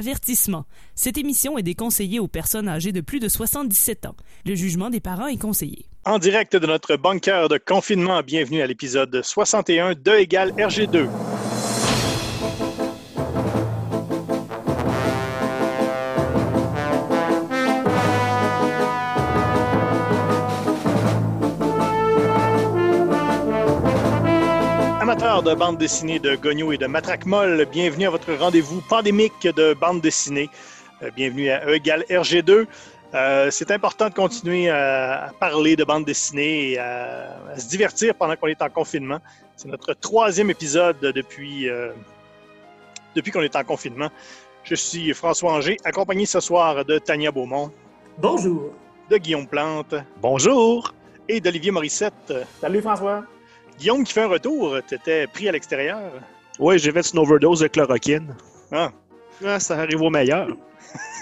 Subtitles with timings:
[0.00, 0.64] Avertissement.
[0.94, 4.16] Cette émission est déconseillée aux personnes âgées de plus de 77 ans.
[4.46, 5.84] Le jugement des parents est conseillé.
[6.06, 11.06] En direct de notre bunker de confinement, bienvenue à l'épisode 61 de égale RG2.
[25.40, 29.42] Amateurs de bande dessinée de Gogno et de Matraque Molle, bienvenue à votre rendez-vous pandémique
[29.42, 30.50] de bande dessinée.
[31.02, 32.66] Euh, bienvenue à E égale RG2.
[33.14, 37.68] Euh, c'est important de continuer à, à parler de bande dessinée et à, à se
[37.70, 39.18] divertir pendant qu'on est en confinement.
[39.56, 41.92] C'est notre troisième épisode depuis, euh,
[43.14, 44.10] depuis qu'on est en confinement.
[44.64, 47.72] Je suis François Anger, accompagné ce soir de Tania Beaumont,
[48.18, 48.72] Bonjour.
[49.08, 50.92] de Guillaume Plante Bonjour!
[51.28, 52.34] et d'Olivier Morissette.
[52.60, 53.24] Salut François.
[53.80, 56.12] Guillaume qui fait un retour, t'étais pris à l'extérieur?
[56.58, 58.36] Oui, j'ai fait une overdose de chloroquine.
[58.70, 58.92] Ah.
[59.42, 60.48] Ah, ça arrive au meilleur.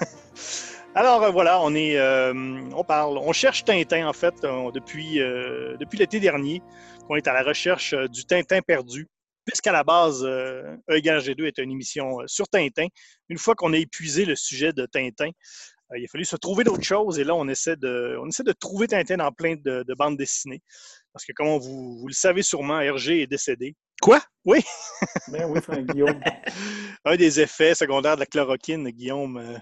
[0.97, 2.34] Alors euh, voilà, on est, euh,
[2.75, 6.61] on parle, on cherche Tintin en fait euh, depuis, euh, depuis l'été dernier,
[7.06, 9.06] qu'on est à la recherche du Tintin perdu.
[9.45, 12.89] Puisqu'à la base, E égale G2 est une émission sur Tintin.
[13.29, 15.31] Une fois qu'on a épuisé le sujet de Tintin,
[15.97, 18.53] il a fallu se trouver d'autres choses et là, on essaie de, on essaie de
[18.53, 20.61] trouver Tintin dans plein de, de bandes dessinées.
[21.19, 23.74] Parce que, comme vous, vous le savez sûrement, Hergé est décédé.
[24.00, 24.20] Quoi?
[24.44, 24.61] Oui,
[25.33, 26.20] Ben oui, Franck Guillaume.
[27.05, 29.36] un des effets secondaires de la chloroquine, Guillaume.
[29.39, 29.58] euh,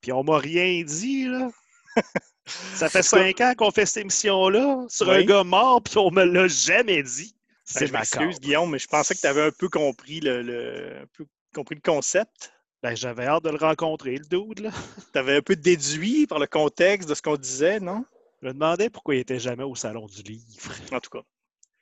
[0.00, 1.48] Puis on m'a rien dit, là.
[2.46, 6.24] Ça fait cinq ans qu'on fait cette émission-là sur un gars mort, puis on me
[6.24, 7.34] l'a jamais dit.
[7.34, 8.40] Ben, C'est je m'excuse.
[8.40, 11.74] Guillaume, mais je pensais que tu avais un peu compris le, le- un peu compris
[11.74, 12.52] le concept.
[12.82, 14.70] Ben, j'avais hâte de le rencontrer, le dude, là.
[15.12, 18.04] Tu avais un peu déduit par le contexte de ce qu'on disait, non?
[18.42, 20.72] Je me demandais pourquoi il était jamais au salon du livre.
[20.92, 21.22] En tout cas.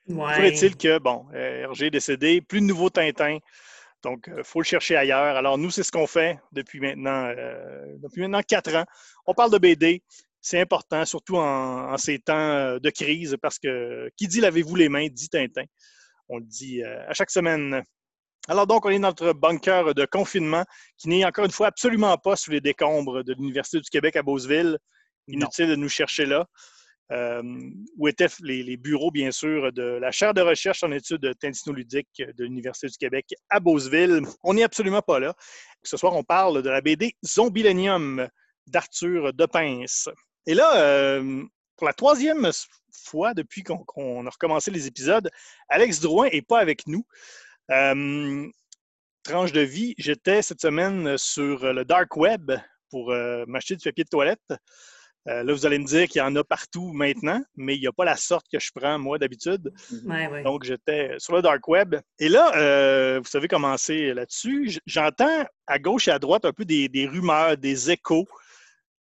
[0.09, 0.49] Ouais.
[0.49, 3.39] est-il que, bon, euh, Hergé est décédé, plus de nouveaux Tintin.
[4.03, 5.37] Donc, il faut le chercher ailleurs.
[5.37, 8.85] Alors, nous, c'est ce qu'on fait depuis maintenant, euh, depuis maintenant quatre ans.
[9.27, 10.03] On parle de BD.
[10.43, 14.77] C'est important, surtout en, en ces temps euh, de crise, parce que qui dit lavez-vous
[14.77, 15.65] les mains dit Tintin.
[16.29, 17.83] On le dit euh, à chaque semaine.
[18.47, 20.65] Alors donc, on est dans notre bunker de confinement
[20.99, 24.23] qui n'est encore une fois absolument pas sous les décombres de l'Université du Québec à
[24.23, 24.79] Beauceville.
[25.29, 26.47] Inutile de nous chercher là.
[27.13, 27.43] Euh,
[27.99, 32.45] où étaient les, bureaux, bien sûr, de la chaire de recherche en études tintinoludiques de
[32.45, 34.23] l'Université du Québec à Beauceville.
[34.43, 35.35] On n'est absolument pas là.
[35.83, 38.27] Ce soir, on parle de la BD Zombilenium
[38.67, 40.09] d'Arthur Depince.
[40.47, 41.45] Et là, euh,
[41.77, 42.51] pour la troisième
[42.91, 45.31] fois depuis qu'on a recommencé les épisodes,
[45.69, 47.05] Alex Drouin n'est pas avec nous.
[47.71, 48.49] Euh,
[49.25, 52.53] tranche de vie, j'étais cette semaine sur le dark web
[52.89, 53.11] pour
[53.47, 54.55] m'acheter du papier de toilette.
[55.27, 57.87] Euh, là, vous allez me dire qu'il y en a partout maintenant, mais il n'y
[57.87, 59.73] a pas la sorte que je prends, moi, d'habitude.
[60.05, 60.43] Ouais, ouais.
[60.43, 61.97] Donc, j'étais sur le dark web.
[62.19, 64.79] Et là, euh, vous savez comment c'est là-dessus.
[64.87, 68.27] J'entends à gauche et à droite un peu des, des rumeurs, des échos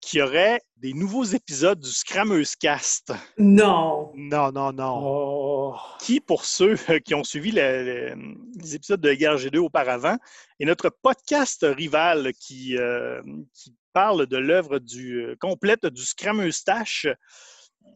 [0.02, 4.14] qu'il y aurait des nouveaux épisodes du Scrammeuse Cast, Non.
[4.16, 5.02] Non, non, non.
[5.04, 5.76] Oh.
[6.00, 7.84] qui, pour ceux euh, qui ont suivi le-
[8.16, 10.16] le- les épisodes de Guerre G2 auparavant,
[10.60, 13.22] est notre podcast rival qui, euh,
[13.54, 17.08] qui parle de l'œuvre euh, complète du Scrammeuse Tash.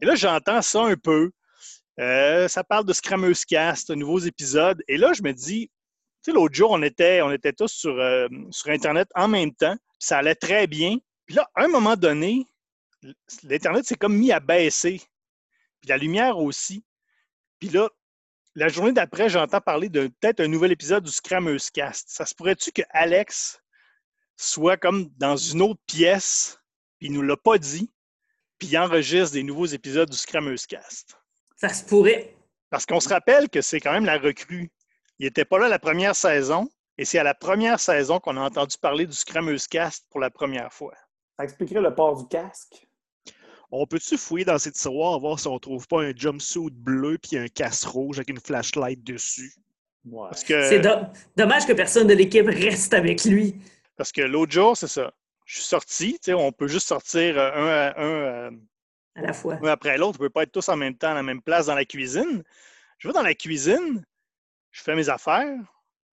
[0.00, 1.30] Et là, j'entends ça un peu.
[2.00, 4.82] Euh, ça parle de Scrammeuse Cast, nouveaux épisodes.
[4.88, 5.70] Et là, je me dis,
[6.22, 8.28] tu sais, l'autre jour, on était, on était tous sur, euh,
[8.66, 9.76] Internet en même temps.
[9.98, 10.96] Ça allait très bien.
[11.26, 12.46] Puis là, à un moment donné,
[13.44, 15.00] l'Internet s'est comme mis à baisser.
[15.80, 16.84] Puis la lumière aussi.
[17.60, 17.88] Puis là,
[18.56, 22.08] la journée d'après, j'entends parler de peut-être un nouvel épisode du Scrammeuse Cast.
[22.08, 23.60] Ça se pourrait-tu que Alex
[24.36, 26.58] soit comme dans une autre pièce,
[26.98, 27.90] puis il nous l'a pas dit,
[28.58, 31.16] puis il enregistre des nouveaux épisodes du Scrammeuse Cast?
[31.56, 32.36] Ça se pourrait.
[32.70, 34.70] Parce qu'on se rappelle que c'est quand même la recrue.
[35.18, 36.68] Il n'était pas là la première saison,
[36.98, 40.30] et c'est à la première saison qu'on a entendu parler du Scrammeuse Cast pour la
[40.30, 40.94] première fois.
[41.38, 42.86] Ça expliquerait le port du casque.
[43.70, 47.36] On peut-tu fouiller dans ces tiroirs, voir si on trouve pas un jumpsuit bleu puis
[47.36, 49.52] un casse rouge avec une flashlight dessus?
[50.04, 50.28] Ouais.
[50.28, 51.06] Parce que, C'est do-
[51.36, 53.56] dommage que personne de l'équipe reste avec lui.
[53.96, 55.12] Parce que l'autre jour, c'est ça.
[55.46, 58.50] Je suis sorti, tu sais, on peut juste sortir euh, un, à- un, euh,
[59.14, 59.54] À la fois.
[59.62, 60.18] un après l'autre.
[60.18, 61.84] On ne peut pas être tous en même temps à la même place dans la
[61.84, 62.42] cuisine.
[62.98, 64.04] Je vais dans la cuisine,
[64.70, 65.58] je fais mes affaires,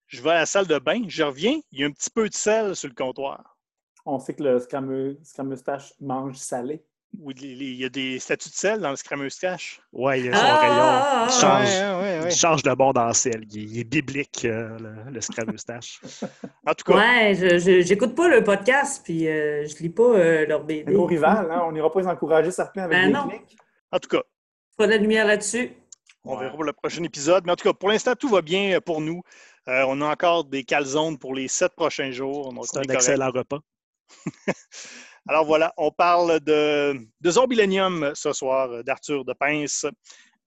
[0.07, 2.29] je vais à la salle de bain, je reviens, il y a un petit peu
[2.29, 3.57] de sel sur le comptoir.
[4.05, 6.81] On sait que le scrameu- scrameustache mange salé.
[7.19, 9.81] Où il y a des statues de sel dans le Scrammeuse Cash.
[9.91, 10.59] Ouais, il y a son Ah!
[10.59, 11.27] rayon.
[11.27, 12.29] Il change, Ouais, ouais, ouais.
[12.31, 13.43] il change de bon dans le ciel.
[13.49, 15.99] Il est, il est biblique, euh, le, le Scrameustache.
[16.65, 20.63] En tout cas, Ouais, je- pas le podcast, puis euh, je lis pas euh, leur
[20.63, 20.91] BD.
[20.91, 21.63] Un gros rival, hein?
[21.65, 23.27] on n'ira pas les encourager certains avec Ben des non.
[23.29, 23.57] clics.
[23.91, 24.21] en tout cas,
[24.77, 25.71] Pas de la lumière là-dessus.
[26.23, 26.41] On Ouais.
[26.43, 27.45] verra pour le prochain épisode.
[27.45, 29.21] Mais en tout cas, pour l'instant, tout va bien pour nous.
[29.69, 32.53] Euh, on a encore des calzones pour les sept prochains jours.
[32.63, 32.93] C'est un correct.
[32.95, 33.59] excellent repas.
[35.29, 39.85] Alors voilà, on parle de, de Zombilenium ce soir, d'Arthur de Pince,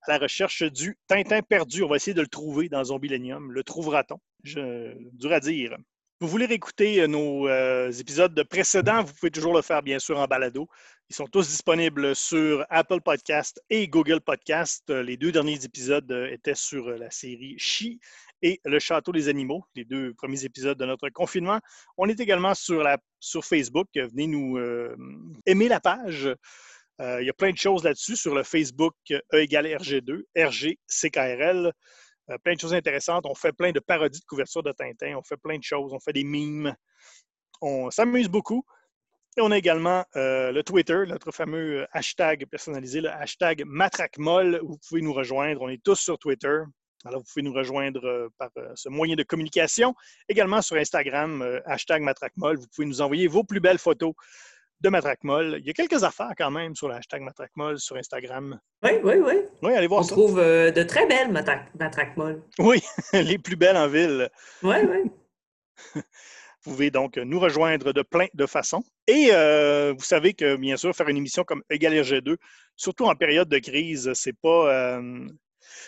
[0.03, 1.83] à la recherche du Tintin perdu.
[1.83, 3.53] On va essayer de le trouver dans Zombilenium.
[3.53, 4.19] Le trouvera-t-on?
[4.43, 5.77] Dur à dire.
[6.23, 10.19] Vous voulez réécouter euh, nos euh, épisodes précédents, vous pouvez toujours le faire, bien sûr,
[10.19, 10.69] en balado.
[11.09, 14.85] Ils sont tous disponibles sur Apple Podcast et Google Podcast.
[14.91, 18.01] Euh, Les deux derniers épisodes étaient sur la série Chi
[18.43, 21.61] et Le Château des Animaux, les deux premiers épisodes de notre confinement.
[21.97, 23.89] On est également sur, la, sur Facebook.
[23.95, 24.97] Venez nous euh,
[25.47, 26.29] aimer la page.
[27.01, 31.73] Euh, il y a plein de choses là-dessus sur le Facebook E égale RG2, RGCKRL.
[32.31, 33.25] Euh, plein de choses intéressantes.
[33.27, 35.17] On fait plein de parodies de couverture de Tintin.
[35.17, 35.93] On fait plein de choses.
[35.93, 36.75] On fait des mimes.
[37.63, 38.65] On s'amuse beaucoup.
[39.37, 44.77] Et on a également euh, le Twitter, notre fameux hashtag personnalisé, le hashtag MatraqueMolle, vous
[44.89, 45.63] pouvez nous rejoindre.
[45.63, 46.59] On est tous sur Twitter.
[47.05, 49.95] Alors, vous pouvez nous rejoindre euh, par euh, ce moyen de communication.
[50.29, 52.59] Également sur Instagram, euh, hashtag MatraqueMolle.
[52.59, 54.13] Vous pouvez nous envoyer vos plus belles photos
[54.81, 55.57] de Matraquemolle.
[55.61, 58.59] Il y a quelques affaires quand même sur le hashtag Matraquemolle sur Instagram.
[58.83, 59.35] Oui, oui, oui.
[59.63, 60.13] Oui, allez On voir ça.
[60.13, 61.33] trouve euh, de très belles
[62.17, 62.43] molles.
[62.59, 62.83] Oui,
[63.13, 64.29] les plus belles en ville.
[64.63, 65.11] Oui, oui.
[66.63, 68.83] Vous pouvez donc nous rejoindre de plein de façons.
[69.07, 72.37] Et euh, vous savez que, bien sûr, faire une émission comme Égal RG2,
[72.77, 75.27] surtout en période de crise, c'est pas, euh,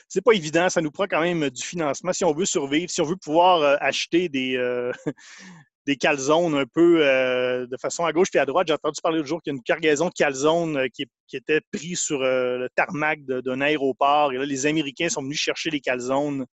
[0.08, 0.68] c'est pas évident.
[0.68, 3.62] Ça nous prend quand même du financement si on veut survivre, si on veut pouvoir
[3.62, 4.92] euh, acheter des, euh,
[5.86, 8.68] des calzones un peu euh, de façon à gauche puis à droite.
[8.68, 11.60] J'ai entendu parler l'autre jour qu'il y a une cargaison de calzones qui, qui était
[11.72, 14.32] prise sur euh, le tarmac d'un aéroport.
[14.32, 16.46] Et là, les Américains sont venus chercher les calzones.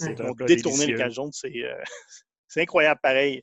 [0.00, 1.30] Ils ont détourné les calzones.
[2.48, 3.42] C'est incroyable, pareil,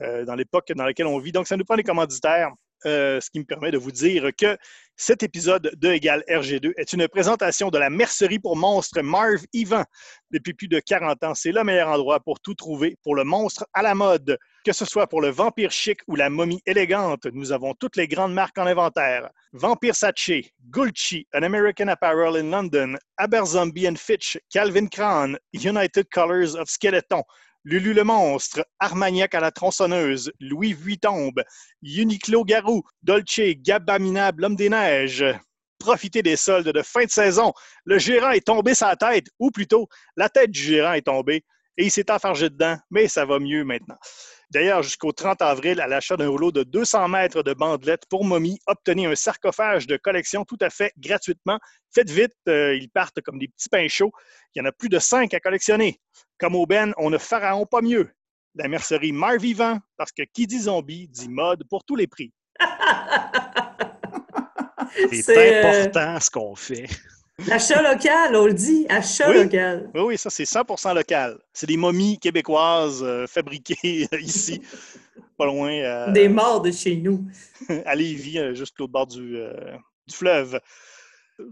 [0.00, 1.32] dans l'époque dans laquelle on vit.
[1.32, 2.50] Donc, ça nous prend des commanditaires,
[2.86, 4.56] euh, ce qui me permet de vous dire que
[4.96, 9.84] cet épisode de Égal RG2 est une présentation de la mercerie pour monstres Marv Ivan.
[10.30, 13.66] Depuis plus de 40 ans, c'est le meilleur endroit pour tout trouver pour le monstre
[13.72, 14.38] à la mode.
[14.64, 18.06] Que ce soit pour le vampire chic ou la momie élégante, nous avons toutes les
[18.06, 19.28] grandes marques en inventaire.
[19.52, 26.54] Vampire Sache, Gulci, An American Apparel in London, Aberzombie and Fitch, Calvin Klein, United Colors
[26.54, 27.22] of Skeleton,
[27.64, 31.30] Lulu le monstre, Armagnac à la tronçonneuse, Louis Vuitton,
[31.82, 35.24] Uniqlo Garou, Dolce, Gabamina, l'homme des neiges.
[35.78, 37.52] Profitez des soldes de fin de saison.
[37.84, 41.44] Le gérant est tombé sa tête, ou plutôt, la tête du gérant est tombée
[41.76, 43.96] et il s'est enfargé dedans, mais ça va mieux maintenant.
[44.52, 48.58] D'ailleurs, jusqu'au 30 avril, à l'achat d'un rouleau de 200 mètres de bandelettes pour momie,
[48.66, 51.58] obtenez un sarcophage de collection tout à fait gratuitement.
[51.94, 54.12] Faites vite, euh, ils partent comme des petits pains chauds.
[54.54, 55.98] Il y en a plus de 5 à collectionner.
[56.38, 58.10] Comme au Ben, on ne pharaon pas mieux.
[58.54, 62.30] La mercerie Marvivant, parce que qui dit zombie dit mode pour tous les prix.
[64.94, 66.84] C'est C'est euh, important ce qu'on fait.
[67.50, 69.42] Achat local, on le dit, achat Oui.
[69.44, 69.90] local.
[69.94, 71.38] Oui, oui, ça, c'est 100% local.
[71.52, 74.60] C'est des momies québécoises euh, fabriquées ici,
[75.36, 77.24] pas loin, euh, Des morts de chez nous.
[77.86, 79.52] à Lévis, euh, juste l'autre bord du, euh,
[80.06, 80.60] du fleuve.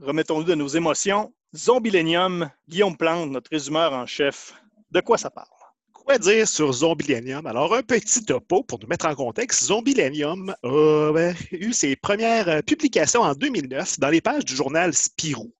[0.02, 1.32] Remettons-nous de nos émotions.
[1.56, 4.54] Zombilenium, Guillaume Plante, notre résumeur en chef.
[4.90, 5.46] De quoi ça parle?
[5.92, 7.44] Quoi dire sur Zombilenium?
[7.46, 9.64] Alors, un petit topo pour nous mettre en contexte.
[9.64, 15.52] Zombilenium a eu ses premières euh, publications en 2009 dans les pages du journal Spirou.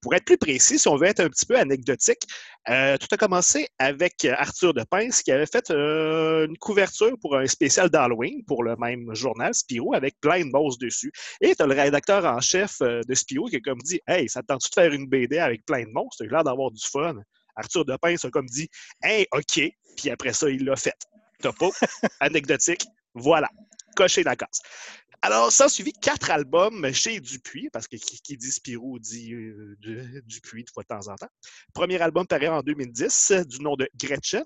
[0.00, 2.22] Pour être plus précis, si on veut être un petit peu anecdotique,
[2.68, 7.36] euh, tout a commencé avec Arthur de Pince qui avait fait euh, une couverture pour
[7.36, 11.12] un spécial d'Halloween pour le même journal Spirou avec plein de boss dessus.
[11.40, 14.28] Et tu as le rédacteur en chef euh, de Spirou qui a comme dit Hey,
[14.28, 16.24] ça te tente de faire une BD avec plein de monstres?
[16.24, 17.16] Tu l'air d'avoir du fun.
[17.56, 18.68] Arthur de Pince a comme dit
[19.02, 19.60] Hey, OK.
[19.96, 20.94] Puis après ça, il l'a fait.
[21.42, 21.72] Topo,
[22.20, 23.48] anecdotique, voilà.
[25.22, 29.76] Alors, ça a suivi quatre albums chez Dupuis, parce que qui, dit Spirou dit euh,
[29.78, 31.28] du- Dupuis de fois de temps en temps.
[31.74, 34.44] Premier album paru en 2010, euh, du nom de Gretchen.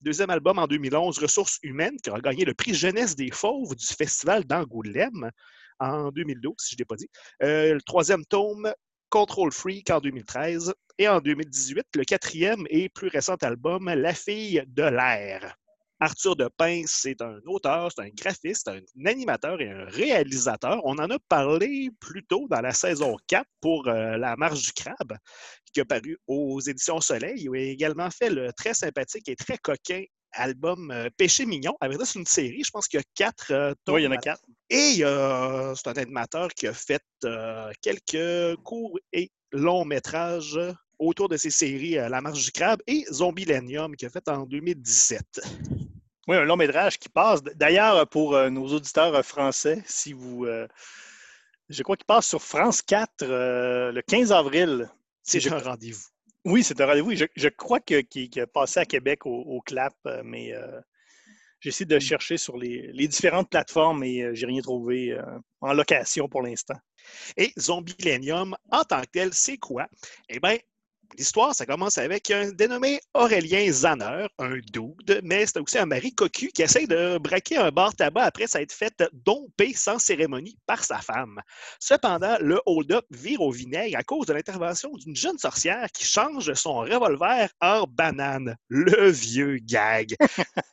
[0.00, 3.84] Deuxième album en 2011, Ressources humaines, qui a gagné le prix Jeunesse des Fauves du
[3.84, 5.30] Festival d'Angoulême
[5.80, 7.10] en 2012, si je ne l'ai pas dit.
[7.42, 8.72] Euh, le troisième tome,
[9.10, 10.72] Control Freak en 2013.
[11.00, 15.54] Et en 2018, le quatrième et plus récent album, La fille de l'air.
[16.00, 20.80] Arthur de Pince, c'est un auteur, c'est un graphiste, un animateur et un réalisateur.
[20.84, 24.72] On en a parlé plus tôt dans la saison 4 pour euh, La Marche du
[24.72, 25.16] Crabe,
[25.72, 27.34] qui a paru aux Éditions Soleil.
[27.38, 30.02] Il a également fait le très sympathique et très coquin
[30.32, 31.76] album euh, Péché mignon.
[31.80, 34.04] Avec ça, c'est une série, je pense qu'il y a quatre euh, tomes Oui, il
[34.04, 34.42] y en a quatre.
[34.70, 40.58] et euh, c'est un animateur qui a fait euh, quelques courts et longs métrages
[40.98, 44.44] autour de ses séries euh, La Marche du Crabe et Zombilenium qui a fait en
[44.44, 45.22] 2017.
[46.28, 47.42] Oui, un long métrage qui passe.
[47.42, 50.44] D'ailleurs, pour euh, nos auditeurs euh, français, si vous.
[50.44, 50.66] euh,
[51.68, 54.90] je crois qu'il passe sur France 4 euh, le 15 avril.
[55.22, 56.04] C'est un rendez-vous.
[56.44, 57.14] Oui, c'est un rendez-vous.
[57.14, 59.94] Je, je crois que- qu'il qu'il a passé à Québec au, au CLAP,
[60.24, 60.54] mais
[61.60, 65.18] j'essaie de chercher sur les, les différentes plateformes et j'ai rien trouvé
[65.60, 66.76] en location pour l'instant.
[67.36, 69.86] Et Zombilenium, en tant que tel, c'est quoi?
[70.28, 70.58] Eh bien,
[71.16, 76.14] l'histoire, ça commence avec un dénommé Aurélien Zanner, un dude, mais c'est aussi un mari
[76.14, 80.84] cocu qui essaie de braquer un bar tabac après s'être fait domper sans cérémonie par
[80.84, 81.40] sa femme.
[81.80, 86.52] Cependant, le hold-up vire au vinaigre à cause de l'intervention d'une jeune sorcière qui change
[86.54, 88.56] son revolver en banane.
[88.68, 90.14] Le vieux gag.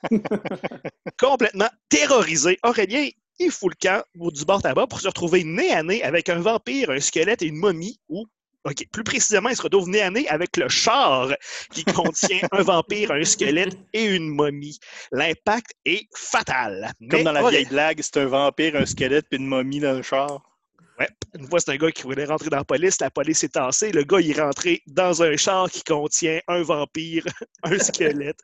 [1.20, 5.84] Complètement terrorisé, Aurélien il fout le camp du bar tabac pour se retrouver nez à
[5.84, 8.26] nez avec un vampire, un squelette et une momie, ou,
[8.66, 11.32] OK, plus précisément, il se retrouve nez à nez avec le char
[11.72, 14.80] qui contient un vampire, un squelette et une momie.
[15.12, 16.92] L'impact est fatal.
[17.00, 19.94] Comme Mais dans la vieille blague, c'est un vampire, un squelette puis une momie dans
[19.94, 20.42] le char.
[21.00, 21.10] Ouais.
[21.38, 23.00] Une fois, c'est un gars qui voulait rentrer dans la police.
[23.02, 23.92] La police est tassée.
[23.92, 27.24] Le gars, il est rentré dans un char qui contient un vampire,
[27.64, 28.40] un squelette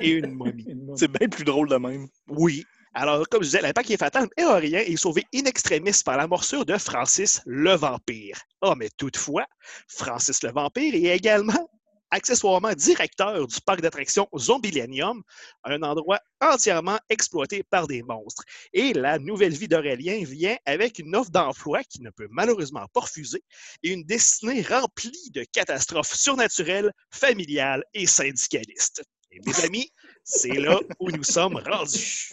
[0.00, 0.66] et une momie.
[0.94, 2.06] C'est bien plus drôle de même.
[2.28, 2.64] Oui.
[2.98, 6.26] Alors, comme je disais, l'impact est fatal, mais Aurélien est sauvé in extremis par la
[6.26, 8.40] morsure de Francis le Vampire.
[8.62, 9.44] Ah, mais toutefois,
[9.86, 11.68] Francis le Vampire est également
[12.10, 15.22] accessoirement directeur du parc d'attractions Zombilenium,
[15.64, 18.44] un endroit entièrement exploité par des monstres.
[18.72, 23.00] Et la nouvelle vie d'Aurélien vient avec une offre d'emploi qui ne peut malheureusement pas
[23.00, 23.44] refuser
[23.82, 29.02] et une destinée remplie de catastrophes surnaturelles, familiales et syndicalistes.
[29.32, 29.92] Et mes amis,
[30.26, 32.32] c'est là où nous sommes rendus.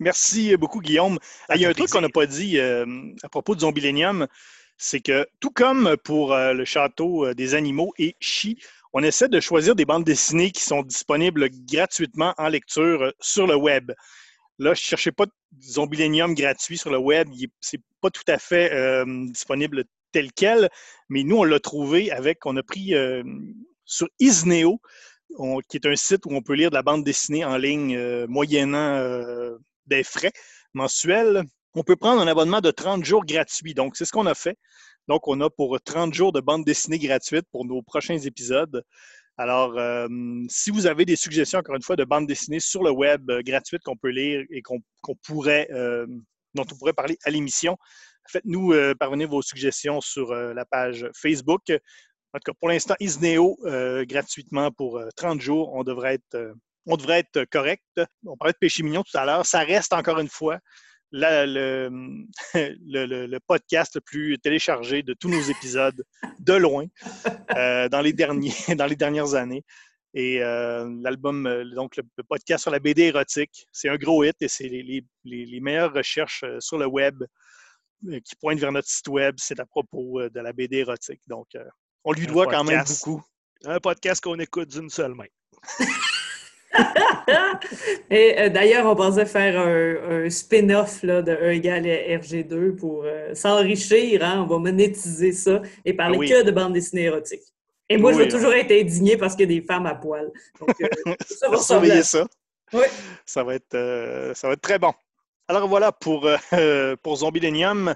[0.00, 1.18] Merci beaucoup, Guillaume.
[1.48, 2.84] Ah, il y a un truc qu'on n'a pas dit euh,
[3.22, 4.26] à propos de Zombilenium,
[4.76, 8.58] c'est que tout comme pour euh, le château euh, des animaux et Chi,
[8.92, 13.56] on essaie de choisir des bandes dessinées qui sont disponibles gratuitement en lecture sur le
[13.56, 13.92] web.
[14.58, 15.32] Là, je ne cherchais pas de
[15.62, 17.28] Zombilenium gratuit sur le web.
[17.60, 20.68] C'est pas tout à fait euh, disponible tel quel,
[21.08, 22.94] mais nous, on l'a trouvé avec, on a pris
[23.84, 24.80] sur Isneo,
[25.68, 28.26] qui est un site où on peut lire de la bande dessinée en ligne euh,
[28.26, 29.56] moyennant euh,
[29.86, 30.32] des frais
[30.74, 31.42] mensuels.
[31.74, 33.74] On peut prendre un abonnement de 30 jours gratuit.
[33.74, 34.56] Donc, c'est ce qu'on a fait.
[35.08, 38.82] Donc, on a pour 30 jours de bande dessinée gratuite pour nos prochains épisodes.
[39.36, 40.08] Alors, euh,
[40.48, 43.82] si vous avez des suggestions, encore une fois, de bandes dessinées sur le web gratuites
[43.82, 44.80] qu'on peut lire et qu'on
[45.22, 45.68] pourrait,
[46.54, 47.76] dont on pourrait parler à l'émission,
[48.26, 51.70] faites-nous parvenir vos suggestions sur la page Facebook.
[52.32, 56.34] En tout cas, pour l'instant, Isneo, euh, gratuitement pour euh, 30 jours, on devrait être,
[56.34, 56.52] euh,
[56.86, 57.84] on devrait être correct.
[58.24, 59.46] On parlait de péché mignon tout à l'heure.
[59.46, 60.58] Ça reste encore une fois
[61.12, 61.88] le,
[63.46, 66.04] podcast le plus téléchargé de tous nos épisodes,
[66.40, 66.86] de loin,
[67.56, 69.64] euh, dans, les derniers, dans les dernières années.
[70.14, 74.36] Et euh, l'album, euh, donc le, podcast sur la BD érotique, c'est un gros hit
[74.40, 77.22] et c'est les, meilleures recherches euh, sur le web
[78.08, 79.34] euh, qui pointent vers notre site web.
[79.38, 81.20] C'est à propos euh, de la BD érotique.
[81.28, 81.64] Donc, euh,
[82.06, 83.22] on lui Un doit quand même beaucoup.
[83.66, 85.26] Un podcast qu'on écoute d'une seule main.
[88.10, 93.02] Et euh, d'ailleurs, on pensait faire un, un spin-off là, de E égale RG2 pour
[93.04, 94.22] euh, s'enrichir.
[94.24, 94.42] hein.
[94.42, 96.28] On va monétiser ça et parler Ah oui.
[96.28, 97.42] que de bande dessinée érotique.
[97.88, 100.30] Et moi, je vais toujours être indigné parce qu'il y a des femmes à poil.
[100.60, 101.56] Donc, euh, ça va
[101.94, 102.26] à ça.
[102.72, 102.84] Oui.
[103.24, 104.92] Ça va être, euh, ça va être très bon.
[105.48, 107.94] Alors voilà pour, euh, pour Zombilenium.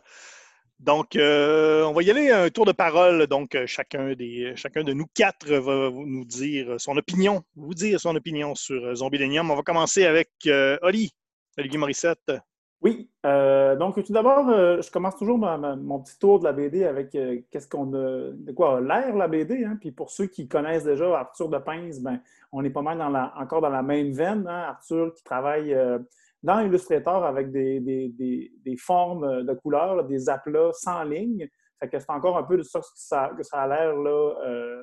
[0.80, 3.26] Donc, euh, on va y aller un tour de parole.
[3.26, 8.00] Donc, euh, chacun, des, chacun de nous quatre va nous dire son opinion, vous dire
[8.00, 9.50] son opinion sur euh, Zombilenium.
[9.50, 11.12] On va commencer avec euh, Oli,
[11.58, 12.32] Olivier Morissette.
[12.80, 16.54] Oui, euh, donc tout d'abord, euh, je commence toujours ma- mon petit tour de la
[16.54, 19.66] BD avec euh, qu'est-ce qu'on a, de quoi a l'air la BD.
[19.66, 19.76] Hein?
[19.78, 22.22] Puis pour ceux qui connaissent déjà Arthur de Pince, ben,
[22.52, 24.46] on est pas mal dans la, encore dans la même veine.
[24.48, 24.64] hein?
[24.70, 25.98] Arthur qui travaille euh,
[26.42, 31.48] dans Illustrator avec des, des, des, formes de couleurs, des aplats sans ligne.
[31.80, 34.34] Fait que c'est encore un peu de ça que ça, que ça a l'air là,
[34.46, 34.82] euh,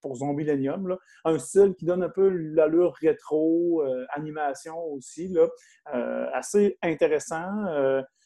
[0.00, 0.88] pour Zombilenium.
[0.88, 0.98] Là.
[1.24, 5.28] Un style qui donne un peu l'allure rétro, euh, animation aussi.
[5.28, 5.48] Là.
[5.94, 7.48] Euh, assez intéressant.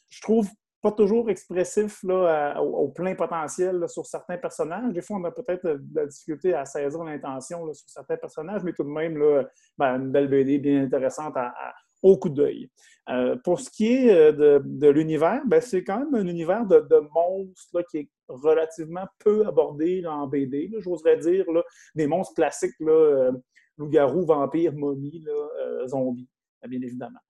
[0.09, 0.49] Je trouve
[0.81, 4.93] pas toujours expressif là, au, plein potentiel sur certains personnages.
[4.93, 8.73] Des fois, on a peut-être de la difficulté à saisir l'intention sur certains personnages, mais
[8.73, 9.45] tout de même, là,
[9.77, 12.71] ben, une belle BD bien intéressante à- à- au coup d'œil.
[13.09, 17.09] Euh, pour ce qui est euh, de, l'univers, ben, c'est quand même un univers de,
[17.15, 20.71] monstres là, qui est relativement peu abordé en BD.
[20.79, 21.63] J'oserais dire là,
[21.95, 23.31] des monstres classiques, euh,
[23.79, 26.29] loup-garou, vampire, momie, euh, zombie,
[26.67, 27.21] bien évidemment.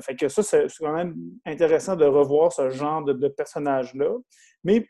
[0.00, 1.14] Fait que ça, c'est quand même
[1.46, 4.10] intéressant de revoir ce genre de, de personnage-là.
[4.64, 4.88] Mais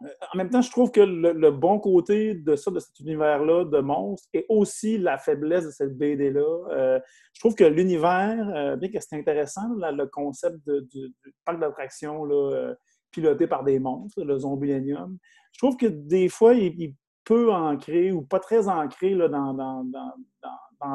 [0.00, 3.78] en même temps, je trouve que le, bon côté de ça, de cet univers-là, de
[3.78, 6.40] monstres, est aussi la faiblesse de cette BD-là.
[6.70, 7.00] Euh,
[7.34, 12.74] je trouve que l'univers, euh, bien que c'est intéressant, le concept du, parc euh,
[13.10, 15.18] piloté par des monstres, le Zombilenium,
[15.52, 16.94] je trouve que des fois, il, il
[17.24, 20.12] peu ancré ou pas très ancré là, dans, dans, dans,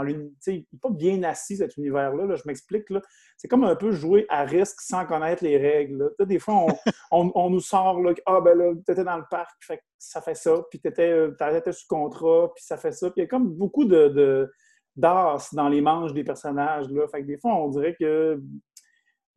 [0.04, 0.54] l'unité.
[0.54, 2.36] Il n'est pas bien assis, cet univers-là.
[2.36, 2.86] Je m'explique.
[3.38, 6.12] C'est comme un peu jouer à risque sans connaître les règles.
[6.20, 6.66] Des fois,
[7.12, 10.22] on, on, nous sort là, Ah, ben là, tu étais dans le parc, fait, ça
[10.22, 13.10] fait ça, puis tu étais, étais, sous contrat, puis ça fait ça.
[13.10, 14.50] Puis il y a comme beaucoup de,
[14.96, 16.90] d'as dans les manches des personnages.
[16.90, 17.08] Là.
[17.08, 18.42] Fait que des fois, on dirait que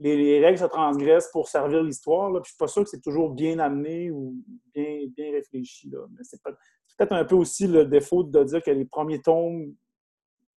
[0.01, 2.31] les, règles se transgressent pour servir l'histoire.
[2.33, 4.35] Puis je suis pas sûr que c'est toujours bien amené ou
[4.75, 5.91] bien, bien réfléchi.
[5.91, 6.07] Là.
[6.17, 9.75] Mais c'est peut-être un peu aussi le défaut de dire que les premiers tomes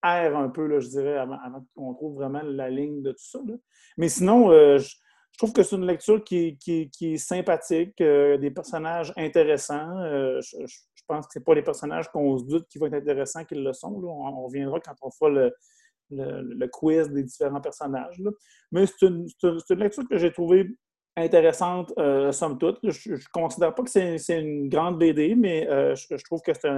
[0.04, 1.38] errent un peu, là, je dirais, avant,
[1.76, 3.40] qu'on trouve vraiment la ligne de tout ça.
[3.98, 4.96] Mais sinon, euh, je,
[5.38, 9.98] trouve que c'est une lecture qui, est sympathique, euh, des personnages intéressants.
[10.00, 10.58] Euh, je,
[11.08, 13.74] pense que ce pas les personnages qu'on se doute qui vont être intéressants qu'ils le
[13.74, 13.92] sont.
[14.04, 15.54] On, reviendra quand on fera le,
[16.10, 18.22] le, quiz des différents personnages.
[18.72, 19.28] Mais c'est une,
[19.72, 20.68] lecture que j'ai trouvée
[21.18, 21.92] intéressante,
[22.32, 22.80] somme toute.
[22.84, 26.70] Je ne considère pas que c'est une grande BD, mais euh, je, trouve que c'est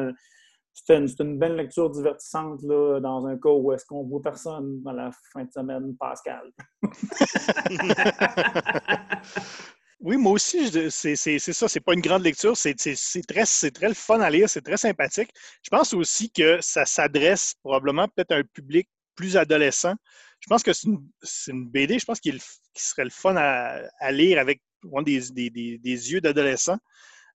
[0.90, 5.12] une, belle lecture divertissante là, dans un cas où est-ce qu'on voit personne dans la
[5.32, 6.52] fin de semaine Pascal.
[10.00, 11.68] oui, moi aussi, c'est ça.
[11.68, 12.58] C'est pas une grande lecture.
[12.58, 14.50] C'est très, très le fun à lire.
[14.50, 15.30] C'est très sympathique.
[15.62, 19.94] Je pense aussi que ça s'adresse probablement peut-être à un public plus adolescent.
[20.40, 22.40] Je pense que c'est une, BD, je pense qu'il
[22.76, 24.62] serait le fun à, lire avec
[25.06, 26.78] des, yeux d'adolescent.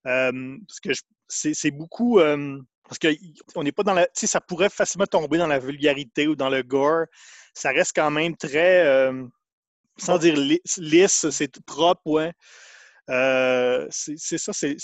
[0.07, 0.91] Euh, parce que
[1.29, 2.19] c'est beaucoup.
[2.21, 4.07] Euh, parce qu'on n'est pas dans la.
[4.07, 7.07] Tu sais, ça pourrait facilement tomber dans la vulgarité ou dans le gore.
[7.55, 8.87] Ça reste quand même très.
[8.87, 9.25] Euh,
[9.99, 12.33] sans dire lisse, c'est propre, ouais.
[13.91, 14.77] c'est ça, c'est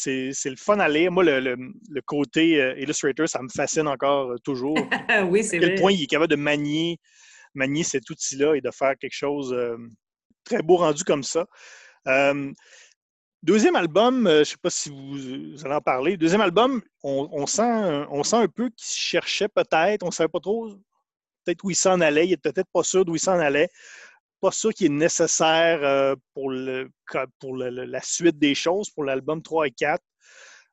[0.44, 1.12] le fun à lire.
[1.12, 1.56] Moi, le,
[2.04, 4.76] côté Illustrator, ça me fascine encore toujours.
[5.28, 6.98] oui, c'est À quel point il est capable de manier
[7.54, 9.78] manier cet outil-là et de faire quelque chose de
[10.44, 11.46] très beau rendu comme ça.
[13.44, 16.16] Deuxième album, je ne sais pas si vous, allez en parler.
[16.16, 17.62] Deuxième album, on, sent,
[18.10, 20.70] on sent un peu qu'il cherchait peut-être, on ne savait pas trop
[21.44, 22.26] peut-être où il s'en allait.
[22.26, 23.68] Il n'est peut-être pas sûr d'où il s'en allait.
[24.40, 26.90] Pas sûr qu'il est nécessaire pour, le,
[27.38, 30.02] pour la suite des choses, pour l'album 3 et 4.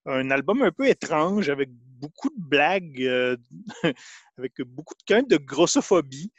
[0.05, 3.37] Un album un peu étrange avec beaucoup de blagues,
[4.37, 6.31] avec beaucoup de, de grossophobie.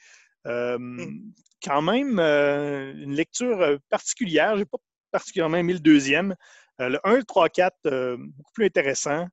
[0.45, 4.55] Quand même, une lecture particulière.
[4.55, 4.79] Je n'ai pas
[5.13, 6.35] particulièrement aimé le deuxième.
[6.79, 9.27] le 1, le 3, 4, beaucoup plus intéressant.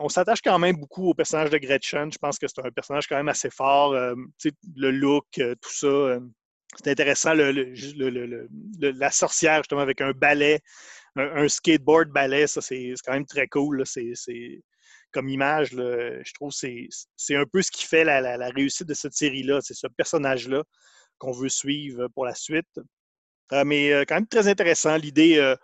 [0.00, 2.12] On s'attache quand même beaucoup au personnage de Gretchen.
[2.12, 3.92] Je pense que c'est un personnage quand même assez fort.
[3.92, 6.18] le look, tout ça.
[6.82, 7.34] c'est intéressant.
[7.34, 10.60] la sorcière, justement, avec un ballet,
[11.16, 13.84] un, skateboard ballet, ça, c'est quand même très cool.
[15.12, 19.14] Comme image, je trouve que c'est un peu ce qui fait la, réussite de cette
[19.14, 19.60] série-là.
[19.62, 20.62] C'est ce personnage-là
[21.18, 22.80] qu'on veut suivre pour la suite.
[23.52, 25.56] Euh, mais euh, quand même très intéressant, l'idée euh,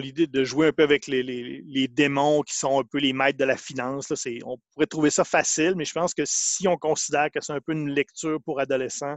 [0.00, 3.44] l'idée de jouer un peu avec les, démons qui sont un peu les maîtres de
[3.44, 4.10] la finance.
[4.10, 7.52] Là, on pourrait trouver ça facile, mais je pense que si on considère que c'est
[7.52, 9.16] un peu une lecture pour adolescents,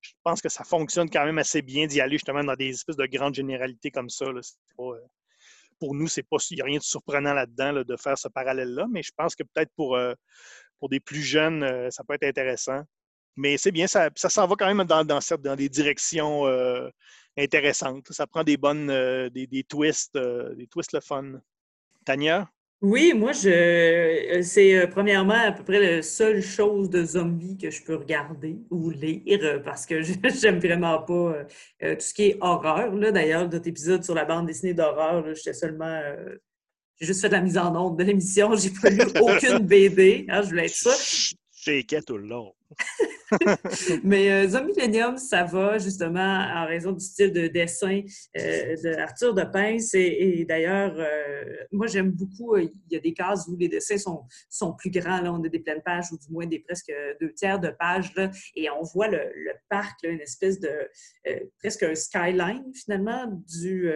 [0.00, 2.96] je pense que ça fonctionne quand même assez bien d'y aller justement dans des espèces
[2.96, 4.24] de grandes généralités comme ça.
[4.32, 4.40] Là
[5.78, 8.86] pour nous, c'est pas, il n'y a rien de surprenant là-dedans de faire ce parallèle-là,
[8.90, 9.98] mais je pense que peut-être pour,
[10.90, 12.82] des plus jeunes, ça peut être intéressant.
[13.36, 16.88] Mais c'est bien, ça, ça s'en va quand même dans, dans, dans des directions euh,
[17.38, 18.06] intéressantes.
[18.10, 18.88] Ça prend des bonnes,
[19.30, 21.40] des, des, twists, des twists le fun.
[22.04, 22.48] Tania?
[22.82, 27.58] Oui, moi, je euh, c'est euh, premièrement à peu près la seule chose de zombie
[27.58, 30.00] que je peux regarder ou lire euh, parce que
[30.40, 31.44] j'aime vraiment pas
[31.80, 32.94] tout ce qui est horreur.
[32.94, 36.00] Là, d'ailleurs, notre épisode sur la bande dessinée d'horreur, j'étais seulement
[36.98, 40.26] j'ai juste fait de la mise en ordre de l'émission, j'ai pas lu aucune BD.
[40.28, 41.34] Hein, je voulais être ça.
[41.52, 42.54] J'ai tout le long.
[44.04, 48.02] Mais euh, Zombie Millennium, ça va justement en raison du style de dessin
[48.36, 49.94] euh, d'Arthur de Pince.
[49.94, 54.24] Et, d'ailleurs, euh, moi, j'aime beaucoup, il y a des cases où les dessins sont,
[54.48, 55.20] sont plus grands.
[55.20, 58.14] Là, on a des pleines pages ou du moins des presque deux tiers de pages.
[58.16, 59.20] Là, et on voit le,
[59.68, 60.70] parc, une espèce de
[61.58, 63.90] presque un skyline finalement du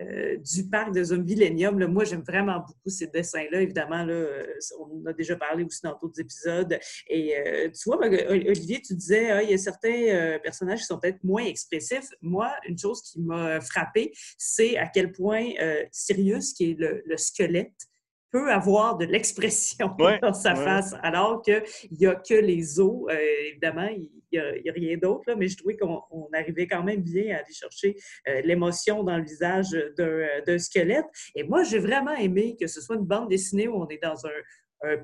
[0.00, 1.84] euh, du parc de Zombie Millennium.
[1.86, 3.60] Moi, j'aime vraiment beaucoup ces dessins-là.
[3.60, 4.46] Évidemment, là, euh,
[4.78, 6.78] on a déjà parlé aussi dans d'autres épisodes.
[7.08, 10.98] Et euh, tu vois, Olivier, tu disais, ah, il y a certains personnages qui sont
[10.98, 12.08] peut-être moins expressifs.
[12.20, 15.50] Moi, une chose qui m'a frappé, c'est à quel point
[15.90, 17.88] Sirius, qui est le squelette,
[18.30, 21.62] peut avoir de l'expression dans sa face, alors qu'il
[21.98, 23.06] n'y a que les os.
[23.10, 23.18] Euh,
[23.50, 27.38] évidemment, il n'y a, rien d'autre, mais je trouvais qu'on arrivait quand même bien à
[27.38, 27.96] aller chercher
[28.28, 31.06] euh, l'émotion dans le visage d'un squelette.
[31.34, 34.26] Et moi, j'ai vraiment aimé que ce soit une bande dessinée où on est dans
[34.26, 34.30] un,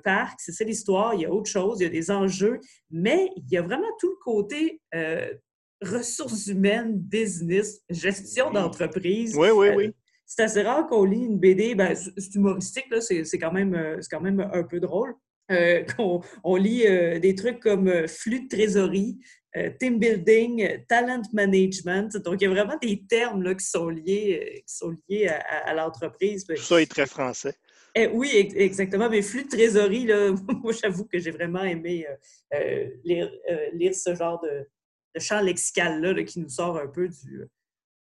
[0.04, 2.60] parc, c'est ça l'histoire, il y a autre chose, il y a des enjeux,
[2.92, 5.34] mais il y a vraiment tout le côté euh,
[5.82, 9.37] ressources humaines, business, gestion d'entreprise.
[9.37, 9.94] Oui, oui, oui
[10.26, 14.20] c'est assez rare qu'on lit une BD, ben, c'est humoristique, c'est quand, même, euh, quand
[14.20, 15.14] même un peu drôle.
[15.50, 15.84] Euh,
[16.44, 19.18] on, lit euh, des trucs comme flux de trésorerie,
[19.78, 22.16] team building, talent management.
[22.16, 25.72] Donc, il y a vraiment des termes là, qui sont liés, qui sont liés à,
[25.74, 26.44] l'entreprise.
[26.44, 27.54] Tout ça est très français.
[27.94, 29.08] Eh, oui, exactement.
[29.08, 32.04] Mais flux de trésorerie, là, moi, j'avoue que j'ai vraiment aimé
[33.04, 33.30] lire,
[33.94, 34.66] ce genre de,
[35.20, 37.44] champ lexical-là qui nous sort un peu du,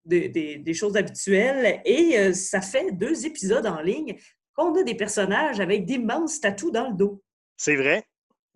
[0.08, 1.80] des, choses habituelles.
[1.84, 4.16] Et euh, ça fait deux épisodes en ligne
[4.54, 7.22] qu'on a des personnages avec d'immenses tatous dans le dos.
[7.56, 8.04] C'est vrai?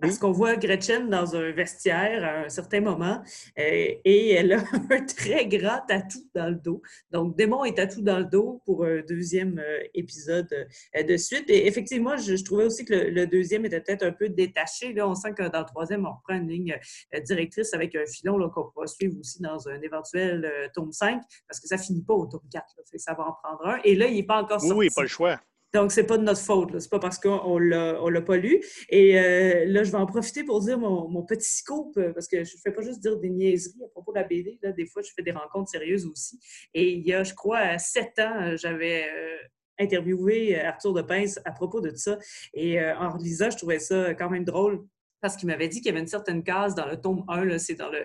[0.03, 3.23] Parce qu'on voit Gretchen dans un vestiaire à un certain moment
[3.57, 4.59] euh, et elle a
[4.91, 6.83] un très grand tatou dans le dos.
[7.12, 10.53] Donc, Démon est tatou dans le dos pour un deuxième euh, épisode
[10.97, 11.49] euh, de suite.
[11.49, 14.93] Et effectivement, je, trouvais aussi que le, deuxième était peut-être un peu détaché.
[14.93, 16.77] Là, on sent que dans le troisième, on reprend une ligne
[17.25, 21.69] directrice avec un filon qu'on pourra suivre aussi dans un éventuel tome 5 parce que
[21.69, 22.65] ça finit pas au tome 4.
[22.97, 23.79] ça va en prendre un.
[23.85, 24.75] Et là, il n'est pas encore sorti.
[24.75, 25.41] Oui, pas le choix.
[25.74, 26.78] Donc, c'est pas de notre faute.
[26.78, 28.62] C'est pas parce qu'on l'a, l'a pas lu.
[28.90, 32.44] Et euh, là, je vais en profiter pour dire mon, petit scoop, euh, parce que
[32.44, 34.58] je ne fais pas juste dire des niaiseries à propos de la BD.
[34.62, 34.72] Là.
[34.72, 36.38] Des fois, je fais des rencontres sérieuses aussi.
[36.74, 39.37] Et il y a, je crois, sept ans, j'avais euh,
[39.78, 42.18] interviewé Arthur de Pince à propos de ça.
[42.52, 44.85] Et en lisant, je trouvais ça quand même drôle
[45.22, 47.74] parce qu'il m'avait dit qu'il y avait une certaine case dans le tome 1, c'est
[47.74, 48.04] dans le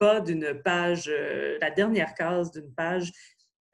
[0.00, 1.10] bas d'une page,
[1.60, 3.12] la dernière case d'une page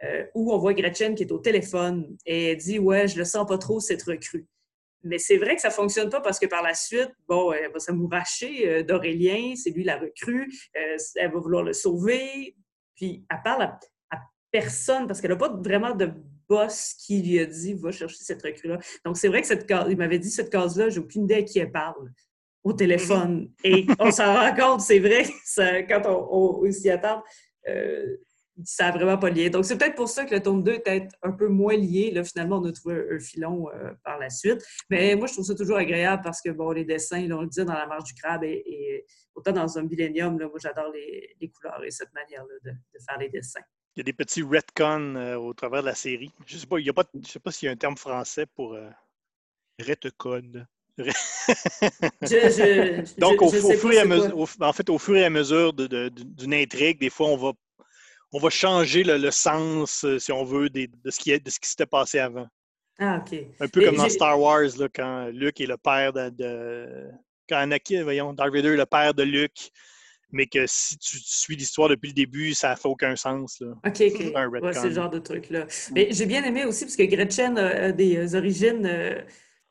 [0.05, 3.25] euh, où on voit Gretchen qui est au téléphone et elle dit Ouais, je le
[3.25, 4.47] sens pas trop, cette recrue.
[5.05, 7.79] Mais c'est vrai que ça fonctionne pas parce que par la suite, bon, elle va
[7.79, 12.57] s'amouracher euh, d'Aurélien, c'est lui la recrue, euh, elle va vouloir le sauver,
[12.95, 13.79] puis elle parle à,
[14.51, 16.11] personne parce qu'elle n'a pas vraiment de
[16.49, 18.79] boss qui lui a dit va chercher cette recrue-là.
[19.05, 21.43] Donc c'est vrai que cette case, il m'avait dit cette case-là, j'ai aucune idée à
[21.43, 22.13] qui elle parle
[22.63, 23.51] au téléphone.
[23.65, 25.25] Et on s'en rend compte, c'est vrai,
[25.89, 27.23] quand on, s'y attend
[28.65, 29.51] ça n'a vraiment pas lié.
[29.51, 32.11] Donc, c'est peut-être pour ça que le tome 2 est peut-être un peu moins lié.
[32.11, 34.63] Là, finalement, on a trouvé un, filon euh, par la suite.
[34.91, 37.65] Mais moi, je trouve ça toujours agréable parce que, bon, les dessins, on le dit
[37.65, 41.91] dans La marche du crabe et, autant dans un millénium, moi, j'adore les, couleurs et
[41.91, 42.73] cette manière-là de,
[43.07, 43.61] faire les dessins.
[43.97, 46.33] Il y a des petits retcons euh, au travers de la série.
[46.47, 47.77] Je ne sais pas, il y a pas, je sais pas s'il y a un
[47.77, 48.89] terme français pour euh...
[49.81, 50.67] retcon.
[53.19, 57.01] Donc, au, fur et à mesure, en fait, au fur et à mesure d'une intrigue,
[57.01, 57.53] des fois, on va
[58.33, 61.69] on va changer le, sens, euh, si on veut, de, ce qui de ce qui
[61.69, 62.47] s'était passé avant.
[62.99, 63.39] Ah, OK.
[63.61, 67.11] Un peu comme dans Star Wars, là, quand Luke est le père de,
[67.49, 69.71] quand Anakin, voyons, Darth Vader est le père de Luke,
[70.31, 73.61] mais que si tu, suis l'histoire depuis le début, ça n'a fait aucun sens.
[73.61, 73.73] Là.
[73.85, 74.63] OK, OK.
[74.63, 75.67] Ouais, c'est le genre de truc-là.
[75.95, 79.21] Mais j'ai bien aimé aussi, parce que Gretchen a des origines euh,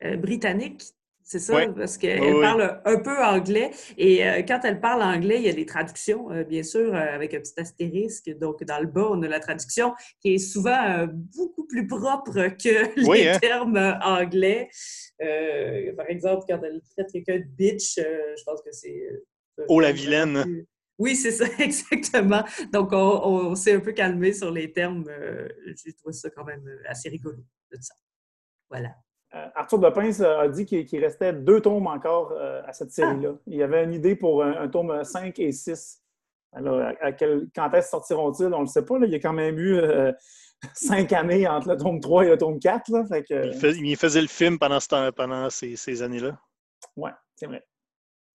[0.04, 0.84] euh, britanniques.
[1.32, 3.70] C'est ça, parce qu'elle parle un peu anglais.
[3.96, 6.98] Et euh, quand elle parle anglais, il y a des traductions, euh, bien sûr, euh,
[6.98, 8.28] avec un petit astérisque.
[8.38, 12.94] Donc, dans le bas, on a la traduction qui est souvent beaucoup plus propre que
[13.16, 13.38] les hein.
[13.38, 14.68] termes anglais.
[15.96, 19.02] par exemple, quand elle traite quelqu'un de bitch, je pense que c'est.
[19.68, 20.66] oh, la vilaine!
[20.98, 22.44] Oui, c'est ça, exactement.
[22.74, 25.06] Donc, on, s'est un peu calmé sur les termes.
[25.82, 27.38] J'ai trouvé ça quand même assez rigolo
[27.70, 27.94] de ça.
[28.68, 28.90] Voilà.
[29.34, 33.34] Euh, Arthur Depince a dit qu'il restait deux tomes encore euh, à cette série-là.
[33.46, 36.02] Il y avait une idée pour un, tome 5 et 6.
[36.52, 38.52] Alors, à, quel, quand est-ce sortiront-ils?
[38.52, 38.98] On ne le sait pas.
[39.02, 40.12] Il y a quand même eu euh,
[40.74, 42.90] cinq années entre le tome 3 et le tome 4.
[43.30, 46.38] il, faisait le film pendant, ce pendant ces, années-là.
[46.96, 47.64] Oui, c'est vrai.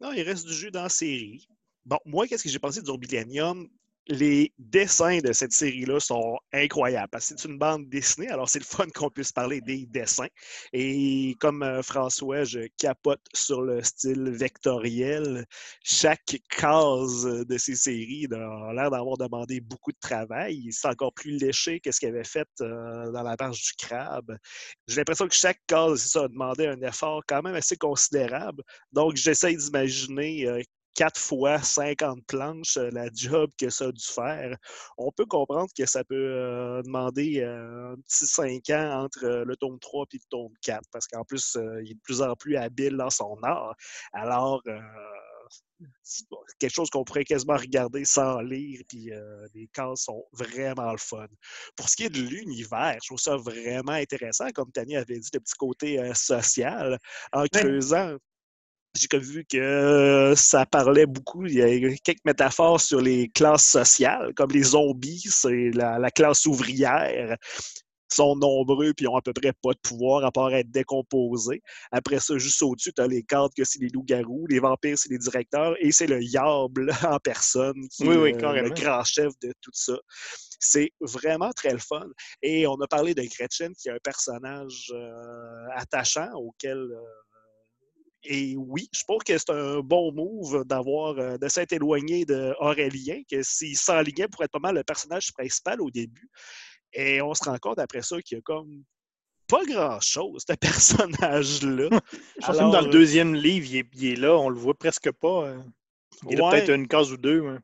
[0.01, 1.47] Non, il reste du jeu dans la série.
[1.86, 3.69] Bon, moi, qu'est-ce que j'ai pensé d'Orbilanium?
[4.08, 8.86] Les dessins de cette série-là sont incroyables c'est une bande dessinée, alors c'est le fun
[8.93, 10.28] qu'on puisse parler des dessins.
[10.74, 15.46] Et comme euh, François, je capote sur le style vectoriel.
[15.84, 20.67] Chaque case de ces séries a l'air d'avoir demandé beaucoup de travail.
[20.72, 24.38] C'est encore plus léché que ce qu'il avait fait euh, dans la marche du crabe.
[24.88, 28.63] J'ai l'impression que chaque case ça, a demandé un effort quand même assez considérable.
[28.91, 30.62] Donc, j'essaie d'imaginer euh,
[30.97, 34.57] quatre fois 50 planches, euh, la job que ça a dû faire,
[34.97, 39.55] on peut comprendre que ça peut euh, demander euh, un petit 5 ans entre le
[39.55, 42.57] tome 3 et le tome 4, parce qu'en plus, il est de plus en plus
[42.57, 43.75] habile dans son art.
[44.12, 44.63] Alors,
[46.01, 46.25] c'est
[46.60, 49.12] quelque chose qu'on pourrait quasiment regarder sans lire, puis
[49.53, 51.27] les cases sont vraiment le fun.
[51.75, 55.29] Pour ce qui est de l'univers, je trouve ça vraiment intéressant, comme Tani avait dit,
[55.33, 56.97] le petit côté social,
[57.31, 58.17] en creusant
[58.95, 63.65] j'ai vu que euh, ça parlait beaucoup, il y a quelques métaphores sur les classes
[63.65, 67.38] sociales, comme les zombies, c'est la, classe ouvrière.
[68.10, 71.62] sont nombreux puis ont à peu près pas de pouvoir à part être décomposés.
[71.91, 75.10] Après ça, juste au-dessus, tu as les cadres que c'est les loups-garous, les vampires, c'est
[75.10, 79.71] les directeurs, et c'est le Yable en personne qui est le grand chef de tout
[79.73, 79.97] ça.
[80.60, 82.08] C'est vraiment très le fun.
[82.41, 86.78] Et on a parlé de Gretchen, qui est un personnage euh, attachant auquel.
[86.78, 87.26] Euh,
[88.29, 93.21] et oui, je pense que c'est un bon move d'avoir euh, de s'être éloigné d'Aurélien,
[93.31, 96.29] que s'il s'enlignait pour être pas mal le personnage principal au début.
[96.91, 98.83] Et on se rend compte après ça qu'il y a comme
[99.47, 101.89] pas grand-chose, ce personnage-là.
[102.41, 105.55] Je pense que dans le deuxième livre, il est, là, on le voit presque pas.
[106.29, 107.57] Il a peut-être une case ou deux.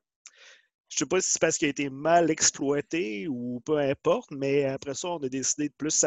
[0.93, 4.65] Je sais pas si c'est parce qu'il a été mal exploité ou peu importe, mais
[4.65, 6.05] après ça, on a décidé de plus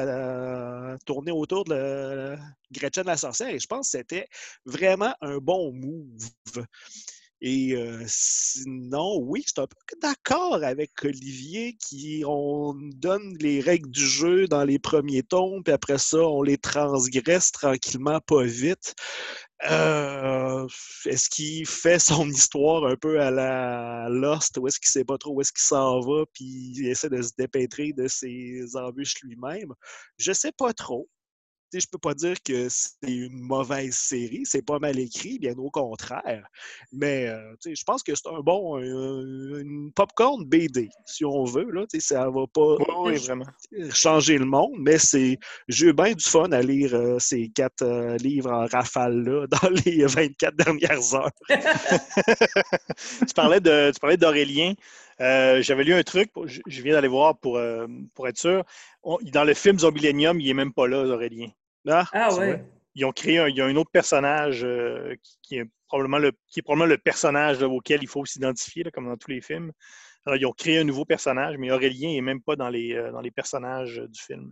[1.05, 2.37] tourner autour de
[2.71, 4.29] Gretchen la sorcière et je pense que c'était
[4.65, 6.67] vraiment un bon move.
[7.49, 13.61] Et euh, sinon, oui, je suis un peu d'accord avec Olivier qui on donne les
[13.61, 18.43] règles du jeu dans les premiers tomes, puis après ça, on les transgresse tranquillement, pas
[18.43, 18.97] vite.
[19.71, 20.67] Euh,
[21.05, 25.17] est-ce qu'il fait son histoire un peu à la Lost, ou est-ce qu'il sait pas
[25.17, 29.23] trop où est-ce qu'il s'en va, puis il essaie de se dépêtrer de ses embûches
[29.23, 29.73] lui-même?
[30.19, 31.09] Je sais pas trop
[31.73, 35.71] je peux pas dire que c'est une mauvaise série, c'est pas mal écrit, bien au
[35.71, 36.47] contraire.
[36.93, 41.71] Mais euh, je pense que c'est un bon, une popcorn BD, si on veut.
[41.71, 43.45] Là, ça va pas vraiment.
[43.93, 47.83] changer le monde, mais c'est j'ai eu bien du fun à lire euh, ces quatre
[47.83, 51.31] euh, livres en rafale là, dans les 24 dernières heures.
[53.27, 53.93] tu parlais de
[55.19, 55.61] d'Aurélien.
[55.63, 57.61] J'avais lu un truc, je, viens d'aller voir pour,
[58.15, 58.65] pour être sûr.
[59.05, 61.49] dans le film Zombilenium, il n'est même pas là, Aurélien.
[61.89, 62.65] Ah, ah ouais.
[62.95, 66.33] Ils ont créé un, il y a un autre personnage euh, qui, est probablement le,
[66.49, 69.71] qui est probablement le personnage auquel il faut s'identifier, comme dans tous les films.
[70.25, 73.13] Alors, ils ont créé un nouveau personnage, mais Aurélien n'est même pas dans les, euh,
[73.13, 74.51] dans les personnages du film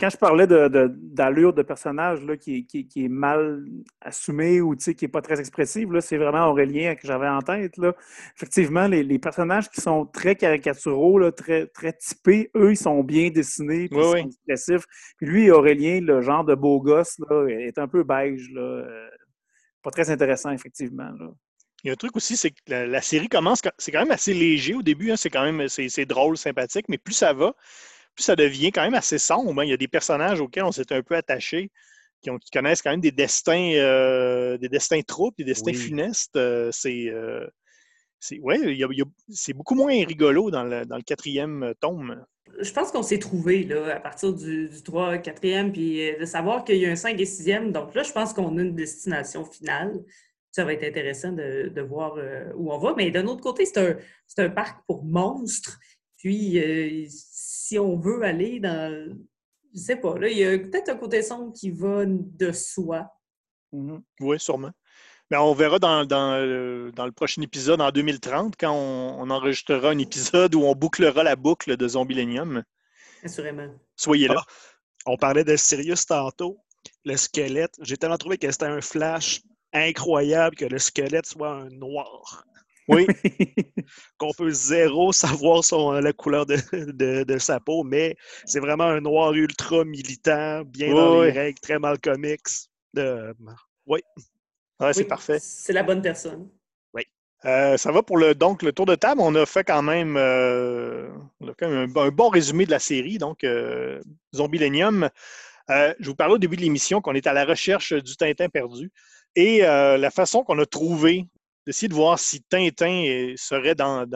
[0.00, 3.64] quand je parlais d'allure de, personnage là, qui, est mal
[4.00, 7.76] assumé ou qui n'est pas très expressif, c'est vraiment Aurélien que j'avais en tête.
[7.78, 7.94] Là.
[8.36, 13.30] Effectivement, les, personnages qui sont très caricaturaux, là, très, très typés, eux, ils sont bien
[13.30, 14.84] dessinés, puis ils sont expressifs.
[15.16, 18.48] Puis lui, Aurélien, le genre de beau gosse, là, est un peu beige.
[18.52, 19.08] Là, euh,
[19.82, 21.10] pas très intéressant, effectivement.
[21.18, 21.30] Là.
[21.84, 24.34] Il y a un truc aussi, c'est que la, série commence, c'est quand même assez
[24.34, 27.54] léger au début, hein, c'est quand même c'est drôle, sympathique, mais plus ça va,
[28.22, 29.60] ça devient quand même assez sombre.
[29.60, 29.64] Hein.
[29.64, 31.70] Il y a des personnages auxquels on s'est un peu attaché,
[32.22, 36.36] qui, connaissent quand même des destins, euh, des destins troubles, des destins funestes.
[36.36, 37.46] Euh, c'est euh,
[38.20, 42.24] c'est beaucoup moins rigolo dans le, quatrième tome.
[42.60, 46.64] Je pense qu'on s'est trouvé là, à partir du, du 3, 4e, puis de savoir
[46.64, 47.70] qu'il y a un 5 et 6e.
[47.70, 50.02] Donc là, je pense qu'on a une destination finale.
[50.50, 52.18] Ça va être intéressant de, voir
[52.56, 52.94] où on va.
[52.96, 53.96] Mais d'un autre côté, c'est un,
[54.38, 55.78] un, parc pour monstres.
[56.16, 56.58] Puis,
[57.68, 59.14] si on veut aller dans.
[59.74, 63.06] Je sais pas, là, il y a peut-être un côté sombre qui va de soi.
[63.74, 64.00] Mm-hmm.
[64.20, 64.70] Oui, sûrement.
[65.30, 70.54] Mais on verra dans, dans, le prochain épisode en 2030, quand on, enregistrera un épisode
[70.54, 72.64] où on bouclera la boucle de Zombilenium.
[73.22, 73.68] Assurément.
[73.94, 74.36] Soyez là.
[74.38, 74.52] Ah,
[75.04, 76.58] on parlait de Sirius tantôt.
[77.04, 79.42] Le squelette, j'ai tellement trouvé que c'était un flash
[79.74, 82.44] incroyable que le squelette soit un noir.
[82.88, 83.06] Oui.
[84.18, 89.32] Qu'on peut zéro savoir son, la couleur de, sa peau, mais c'est vraiment un noir
[89.34, 92.40] ultra militant, bien dans les règles, très mal comics.
[93.86, 94.00] oui.
[94.92, 95.38] c'est parfait.
[95.40, 96.48] C'est la bonne personne.
[96.94, 97.02] Oui.
[97.44, 99.20] Euh, ça va pour le donc le tour de table.
[99.22, 101.08] On a fait quand même, euh,
[101.60, 104.00] un, bon résumé de la série, donc euh,
[104.34, 105.10] Zombilenium.
[105.70, 108.48] Euh, je vous parlais au début de l'émission qu'on est à la recherche du Tintin
[108.48, 108.90] perdu.
[109.36, 111.26] Et la façon qu'on a trouvé
[111.68, 114.06] d'essayer de voir si Tintin serait dans,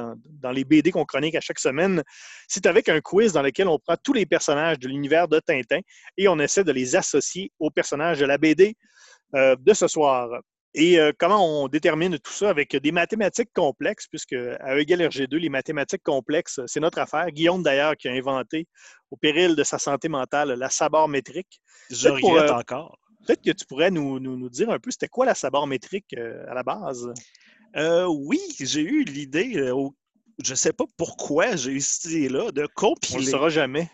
[0.54, 2.02] les BD qu'on chronique à chaque semaine.
[2.48, 5.80] C'est avec un quiz dans lequel on prend tous les personnages de l'univers de Tintin
[6.16, 8.74] et on essaie de les associer aux personnages de la BD
[9.34, 10.30] euh, de ce soir.
[10.72, 15.36] Et euh, comment on détermine tout ça avec des mathématiques complexes, puisque à E RG2,
[15.36, 17.26] les mathématiques complexes, c'est notre affaire.
[17.26, 18.66] Guillaume, d'ailleurs, qui a inventé,
[19.10, 21.60] au péril de sa santé mentale, la sabord métrique.
[21.90, 22.98] Je regrette euh, encore.
[23.26, 26.54] Peut-être que tu pourrais nous, nous, dire un peu c'était quoi la sabord métrique à
[26.54, 27.12] la base?
[27.76, 29.88] Euh, oui, j'ai eu l'idée, euh,
[30.44, 33.18] je ne sais pas pourquoi j'ai eu cette idée-là, de compiler.
[33.18, 33.90] On ne saura jamais.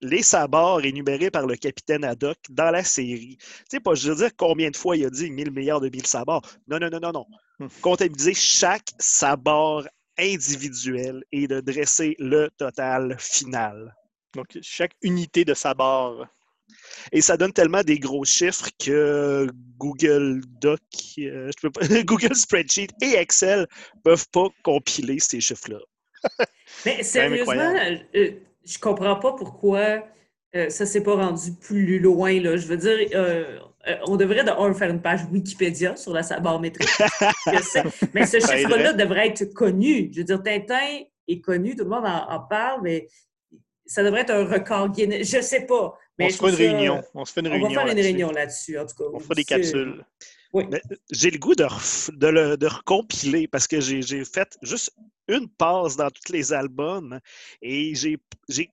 [0.00, 3.36] Les sabords énumérés par le capitaine Haddock dans la série.
[3.38, 5.88] Tu sais, pas je veux dire combien de fois il a dit 1000 milliards de
[5.88, 6.42] 1000 sabords.
[6.66, 7.26] Non, non, non, non, non.
[7.60, 7.68] Hum.
[7.80, 9.86] Comptabiliser chaque sabord
[10.18, 13.94] individuel et de dresser le total final.
[14.34, 16.26] Donc, chaque unité de sabord
[17.12, 20.80] et ça donne tellement des gros chiffres que Google Doc,
[21.18, 21.50] euh,
[22.04, 23.66] Google Spreadsheet et Excel
[24.04, 25.80] peuvent pas compiler ces chiffres-là.
[26.86, 27.74] Mais sérieusement,
[28.14, 28.30] euh,
[28.64, 30.04] je comprends pas pourquoi
[30.54, 32.38] euh, ça s'est pas rendu plus loin.
[32.40, 32.56] Là.
[32.56, 33.58] Je veux dire, euh,
[34.06, 36.86] on devrait de faire une page Wikipédia sur la sabermétrie.
[38.14, 40.10] mais ce chiffre-là devrait être connu.
[40.12, 43.08] Je veux dire, Tintin est connu, tout le monde en, parle, mais
[43.86, 45.30] ça devrait être un record Guinness.
[45.30, 45.98] Je sais pas.
[46.22, 47.02] Mais on se fait une réunion.
[47.14, 47.66] On se fait une réunion.
[47.66, 49.04] On va faire une réunion là-dessus, en tout cas.
[49.12, 50.04] On fera des capsules.
[51.10, 51.64] J'ai le goût de,
[52.12, 54.92] de, le, de recompiler parce que j'ai fait juste
[55.28, 57.18] une passe dans tous les albums
[57.62, 58.18] et j'ai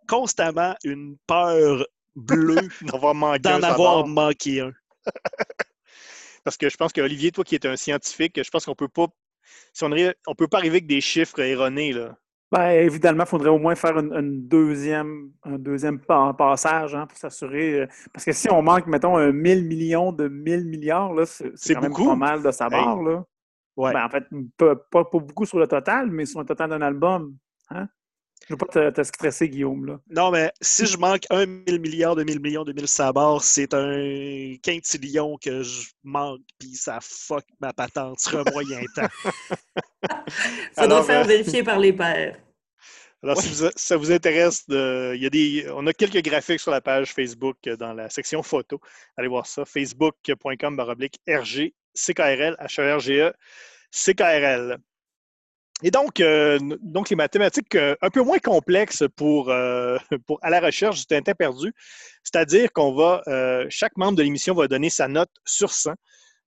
[0.08, 1.86] constamment une peur
[2.16, 4.74] bleue d'en avoir manqué un.
[6.44, 9.08] Parce que je pense qu'Olivier, toi qui es un scientifique, je pense qu'on peut pas.
[9.74, 9.92] Si on,
[10.28, 12.18] on peut pas arriver avec des chiffres erronés, là.
[12.52, 17.82] Ben, évidemment, il faudrait au moins faire une, deuxième, un deuxième passage hein, pour s'assurer.
[17.82, 21.82] Euh, parce que si on manque, mettons, un 1000 millions de 1000 milliards, c'est quand
[21.82, 23.02] même pas mal de savoir.
[23.04, 23.24] Là.
[23.78, 24.24] Ben, en fait,
[24.58, 27.36] pas, pas, beaucoup sur le total, mais sur le total d'un album.
[27.70, 27.88] Hein?
[28.50, 29.86] Je ne veux pas te, stresser, Guillaume.
[29.86, 30.00] Là.
[30.10, 33.76] Non, mais si je manque un mille milliards de mille millions de mille sabords, c'est
[33.76, 39.08] un quintillion que je manque, puis ça fuck ma patente sur un moyen temps.
[40.74, 42.40] ça doit faire euh, vérifier par les pairs.
[43.22, 46.72] Alors, si ça vous intéresse, de, il y a des, on a quelques graphiques sur
[46.72, 48.82] la page Facebook euh, dans la section photo.
[49.16, 53.34] Allez voir ça, facebook.com baroblique RG CKRL, HERGE,
[53.92, 54.78] CKRL.
[55.82, 60.50] Et donc, euh, donc les mathématiques euh, un peu moins complexes pour, euh, pour à
[60.50, 61.74] la recherche du Tintin perdu,
[62.24, 63.24] c'est-à-dire qu'on va,
[63.70, 65.94] chaque membre de l'émission va donner sa note sur 100,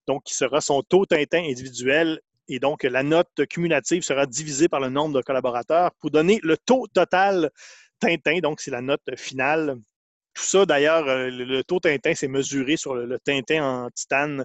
[0.07, 4.81] donc qui sera son taux Tintin individuel, et donc la note cumulative sera divisée par
[4.81, 7.51] le nombre de collaborateurs pour donner le taux total
[8.01, 9.77] Tintin, donc c'est la note finale.
[10.35, 14.45] Tout ça, d'ailleurs, le, taux Tintin, c'est mesuré sur le, le, Tintin en titane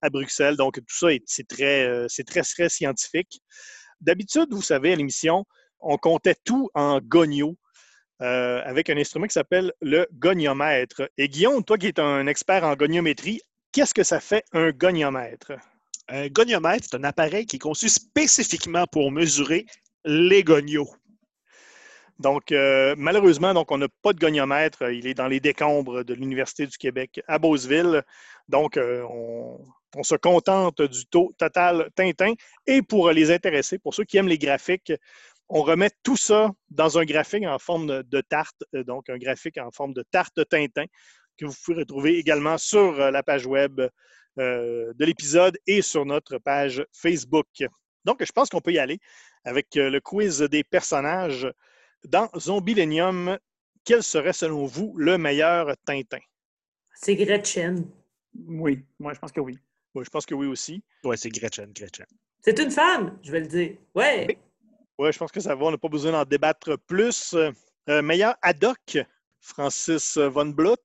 [0.00, 3.40] à Bruxelles, donc tout ça, c'est très, c'est très, très scientifique.
[4.00, 5.44] D'habitude, vous savez, à l'émission,
[5.80, 7.56] on comptait tout en goniaux
[8.20, 11.02] euh, avec un instrument qui s'appelle le goniomètre.
[11.18, 13.40] Et Guillaume, toi qui es un expert en goniométrie,
[13.72, 15.52] qu'est-ce que ça fait un goniomètre?
[16.08, 19.66] Un goniomètre, c'est un appareil qui est conçu spécifiquement pour mesurer
[20.04, 20.88] les goniaux.
[22.18, 24.90] Donc, euh, malheureusement, donc, on n'a pas de goniomètre.
[24.90, 28.02] Il est dans les décombres de l'Université du Québec à Beauceville.
[28.48, 29.60] Donc, euh, on,
[29.96, 32.34] on se contente du taux total Tintin.
[32.66, 34.92] Et pour les intéresser, pour ceux qui aiment les graphiques,
[35.48, 39.58] on remet tout ça dans un graphique en forme de tarte, euh, donc un graphique
[39.58, 40.84] en forme de tarte Tintin
[41.38, 43.80] que vous pouvez retrouver également sur euh, la page web
[44.38, 47.46] euh, de l'épisode et sur notre page Facebook.
[48.04, 48.98] Donc, je pense qu'on peut y aller
[49.44, 51.50] avec le quiz des personnages.
[52.04, 53.38] Dans Zombilenium,
[53.84, 56.20] quel serait selon vous le meilleur Tintin?
[56.94, 57.90] C'est Gretchen.
[58.46, 59.58] Oui, moi je pense que oui
[59.94, 60.82] je pense que oui aussi.
[61.04, 62.06] Oui, c'est Gretchen, Gretchen.
[62.40, 63.76] C'est une femme, je vais le dire.
[63.94, 64.38] Ouais.
[64.98, 65.64] Oui, je pense que ça va.
[65.64, 67.34] On n'a pas besoin d'en débattre plus.
[67.88, 68.98] Euh, meilleur ad hoc,
[69.40, 70.80] Francis Von Blutt.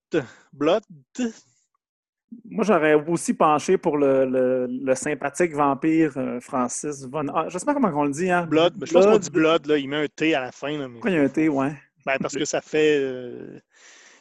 [0.54, 0.84] Blood.
[2.46, 7.28] Moi, j'aurais aussi penché pour le, sympathique vampire euh, Francis Von.
[7.34, 8.30] Ah, je ne sais pas comment on le dit.
[8.30, 8.46] Hein?
[8.46, 8.76] Blood.
[8.86, 9.66] Je pense qu'on dit Blood.
[9.66, 9.78] Là.
[9.78, 10.78] Il met un T à la fin.
[10.78, 11.76] Là, Pourquoi il y a un T, ouais?
[12.06, 13.60] Ben, parce que ça fait, euh,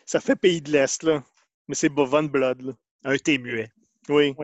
[0.06, 1.02] ça fait pays de l'Est.
[1.02, 1.22] là.
[1.68, 2.62] Mais c'est Von Blood.
[2.62, 2.72] Là.
[3.04, 3.70] Un T muet.
[4.08, 4.34] Oui.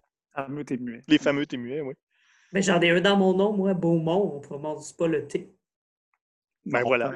[0.43, 1.03] Fameux témuets.
[1.09, 1.95] Les fameux témuets, oui.
[2.53, 5.53] Mais j'en ai un dans mon nom, moi, Beaumont, on ne prononce pas le T.
[6.65, 7.13] Ben voilà.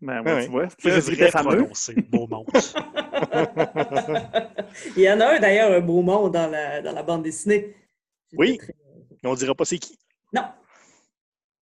[0.00, 1.68] Ben, ouais, tu vois, c'est fameux.
[2.08, 2.44] Beaumont.
[4.96, 7.74] Il y en a un d'ailleurs, un Beaumont dans la, dans la bande dessinée.
[8.32, 8.58] Oui.
[9.24, 9.98] On ne dira pas c'est qui.
[10.32, 10.44] Non.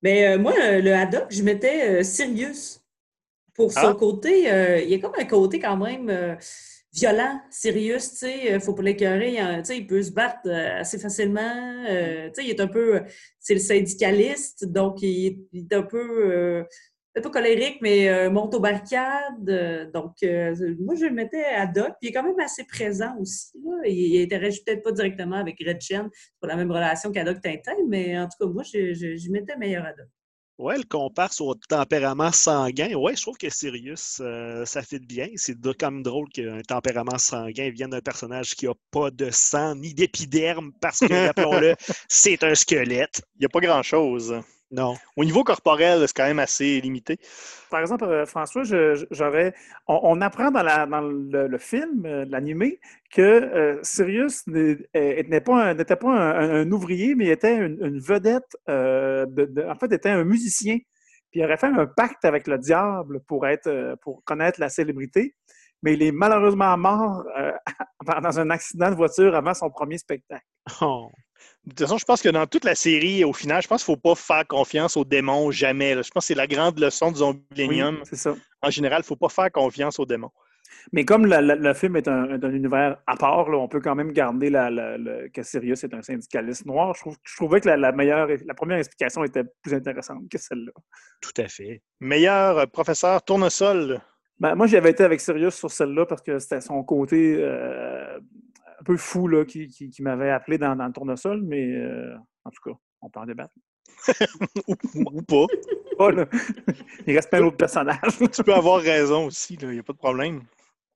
[0.03, 2.81] Mais euh, moi, le haddock, je mettais euh, Sirius.
[3.55, 3.94] Pour son ah.
[3.94, 6.37] côté, euh, il y a comme un côté quand même
[6.94, 10.80] violent, sérieux, tu sais, euh, faut pas l'écœurer, tu sais, il peut se battre euh,
[10.80, 13.02] assez facilement, euh, tu sais, il est un peu,
[13.40, 16.64] c'est le syndicaliste, donc il, est un peu,
[17.14, 20.14] pas colérique, mais monte aux barricades, donc
[20.78, 23.76] moi je le mettais à Doc, puis il est quand même assez présent aussi, là.
[23.87, 26.09] il, il interagit peut-être pas directement avec Gretchen,
[26.40, 29.57] pour la même relation qu'Adoc Tintin, mais en tout cas, moi je, je, je mettais
[29.57, 30.07] meilleur à Doc.
[30.59, 32.95] Ouais, le compare au tempérament sanguin.
[32.95, 35.29] Ouais, je trouve que Sirius, euh, ça fait bien.
[35.35, 39.95] C'est comme drôle qu'un tempérament sanguin vienne d'un personnage qui n'a pas de sang ni
[39.95, 41.75] d'épiderme parce que, rappelons-le,
[42.09, 43.23] c'est un squelette.
[43.37, 44.43] Il n'y a pas grand-chose.
[44.70, 44.94] Non.
[45.16, 47.18] Au niveau corporel, c'est quand même assez limité.
[47.70, 48.62] Par exemple, euh, François,
[49.11, 49.55] j'aurais.
[49.87, 52.81] On, apprend dans, le, film, euh, l'animé,
[53.12, 58.57] que euh, Sirius n'était pas, un, pas un, ouvrier, mais était une, vedette.
[58.66, 60.78] en fait, était un musicien.
[61.30, 65.34] Puis il aurait fait un pacte avec le diable pour, être, pour connaître la célébrité.
[65.82, 67.24] Mais il est malheureusement mort
[68.22, 70.45] dans un accident de voiture avant son premier spectacle.
[70.80, 71.11] Oh.
[71.64, 73.92] De toute façon, je pense que dans toute la série, au final, je pense qu'il
[73.92, 75.95] ne faut pas faire confiance aux démons jamais.
[76.03, 77.97] Je pense que c'est la grande leçon du Zombielenium.
[77.97, 78.34] Oui, c'est ça.
[78.61, 80.30] En général, il ne faut pas faire confiance aux démons.
[80.92, 84.12] Mais comme le, film est un, un univers à part, là, on peut quand même
[84.12, 84.70] garder la,
[85.32, 86.95] que Sirius est un syndicaliste noir.
[86.95, 90.38] Je, trouve, je trouvais que la, la meilleure, la première explication était plus intéressante que
[90.38, 90.72] celle-là.
[91.20, 91.82] Tout à fait.
[92.01, 94.01] Meilleur euh, professeur tournesol.
[94.38, 98.18] Ben, moi, j'avais été avec Sirius sur celle-là parce que c'était son côté euh,
[98.85, 102.14] un peu fou là, qui, qui- qui m'avait appelé dans, dans le tournesol, mais euh,
[102.45, 103.55] en tout cas, on peut en débattre.
[104.68, 105.47] ou, ou pas.
[105.97, 106.26] Pas, là.
[107.07, 108.18] Il reste plein d'autres personnages.
[108.32, 110.43] Tu peux avoir raison aussi, il n'y a pas de problème.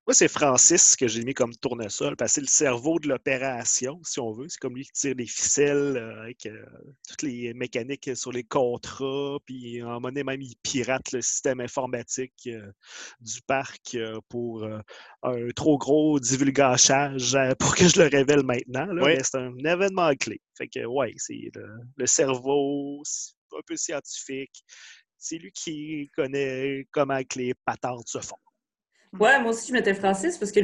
[0.08, 4.00] Moi, c'est Francis que j'ai mis comme tournesol, parce que c'est le cerveau de l'opération,
[4.04, 4.46] si on veut.
[4.48, 6.64] C'est comme lui qui tire les ficelles euh, avec euh,
[7.06, 12.32] toutes les mécaniques sur les contrats, puis en monnaie même, il pirate le système informatique
[12.46, 12.72] euh,
[13.20, 14.66] du parc euh, pour
[15.24, 18.88] un trop gros divulgachage pour que je le révèle maintenant.
[18.92, 19.16] Oui.
[19.16, 20.40] Mais c'est un événement clé.
[20.56, 23.02] Fait que, ouais, c'est le, le cerveau,
[23.52, 24.64] un peu scientifique.
[25.18, 28.38] C'est lui qui connaît comment que les patentes se font.
[29.14, 30.60] Ouais, moi aussi, je mettais Francis parce que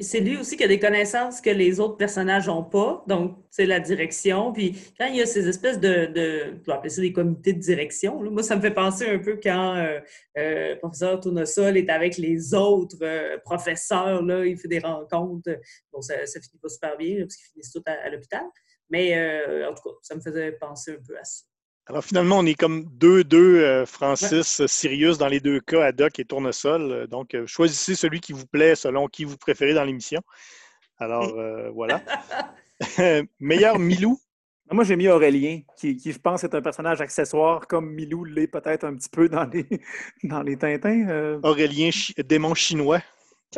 [0.00, 3.04] c'est lui aussi qui a des connaissances que les autres personnages n'ont pas.
[3.06, 4.52] Donc, c'est la direction.
[4.52, 7.60] Puis, quand il y a ces espèces de, de je appeler ça des comités de
[7.60, 10.00] direction, moi, ça me fait penser un peu quand euh,
[10.38, 15.56] euh, le professeur Tournesol est avec les autres euh, professeurs, là, il fait des rencontres.
[15.92, 18.44] Bon, ça, ça finit pas super bien parce qu'ils finissent tous à, l'hôpital.
[18.90, 19.16] Mais,
[19.66, 21.44] en tout cas, ça me faisait penser un peu à ça.
[21.86, 26.24] Alors finalement, on est comme 2-2 euh, Francis, Sirius dans les deux cas, Haddock et
[26.24, 26.82] Tournesol.
[26.82, 30.22] Euh, Donc, euh, choisissez celui qui vous plaît selon qui vous préférez dans l'émission.
[30.98, 32.00] Alors, euh, voilà.
[33.40, 34.18] Meilleur Milou?
[34.72, 38.46] Moi, j'ai mis Aurélien, qui, qui, je pense, est un personnage accessoire, comme Milou l'est
[38.46, 39.66] peut-être un petit peu dans les,
[40.24, 41.06] dans les Tintins.
[41.08, 41.38] euh.
[41.42, 43.00] Aurélien, chi- démon chinois.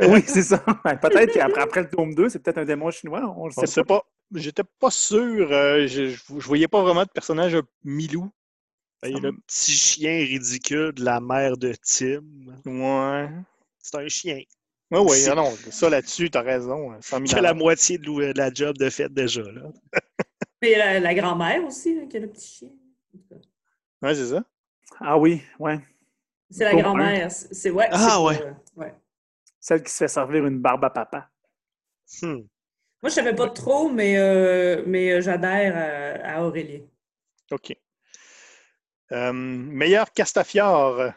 [0.03, 0.59] Oui, c'est ça.
[1.01, 3.21] Peut-être qu'après après le tome 2, c'est peut-être un démon chinois.
[3.37, 4.05] On le On ne sait sait pas.
[4.35, 5.53] J'étais pas sûr.
[5.53, 8.31] euh, je, je, je voyais pas vraiment de personnage euh, Milou.
[9.05, 12.23] Il y a le petit chien ridicule de la mère de Tim.
[12.65, 13.29] Ouais.
[13.79, 14.41] C'est un chien.
[14.91, 16.93] Oui, oui, ah non, ça là-dessus, tu as raison.
[16.93, 19.43] hein, 100 000 Qui a la moitié de, la job de fait déjà.
[19.43, 19.63] Là.
[20.63, 22.69] Mais la, la grand-mère aussi, là, qui a le petit chien.
[24.03, 24.43] Ouais, c'est ça.
[25.01, 25.79] Ah oui, ouais.
[26.51, 27.31] C'est la grand-mère.
[27.31, 27.89] C'est ouais.
[27.91, 28.41] Ah, ouais.
[28.77, 28.95] ouais.
[29.61, 31.29] Celle qui se fait servir une barbe à papa.
[32.23, 32.43] Hmm.
[33.07, 35.77] Moi, je savais pas trop, mais, euh, mais euh, j'adhère
[36.27, 36.81] à, à Aurélien.
[37.53, 37.73] OK.
[39.13, 41.13] Euh, meilleur Castafiore.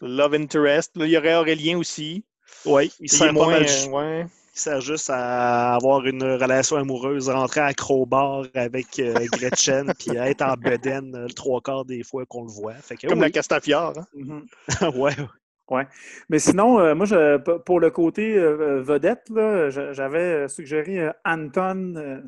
[0.00, 0.96] Love Interest.
[0.96, 2.24] Là, il y aurait Aurélien aussi.
[2.64, 3.66] Oui, il sert pas moins, mal.
[3.68, 4.26] euh, ouais.
[4.54, 10.16] Il sert juste à avoir une relation amoureuse, rentrer à Crowbar avec euh, Gretchen, puis
[10.16, 12.72] être en bedaine euh, le trois quarts des fois qu'on le voit.
[12.76, 13.28] Fait que, Comme la.
[13.28, 13.92] Castafiore.
[13.98, 14.06] hein.
[14.14, 14.46] Mhm.
[14.98, 15.12] ouais.
[16.28, 21.12] Mais sinon, euh, moi, je- pour le côté euh, vedette, là, je- j'avais suggéré euh,
[21.24, 22.20] Anton euh,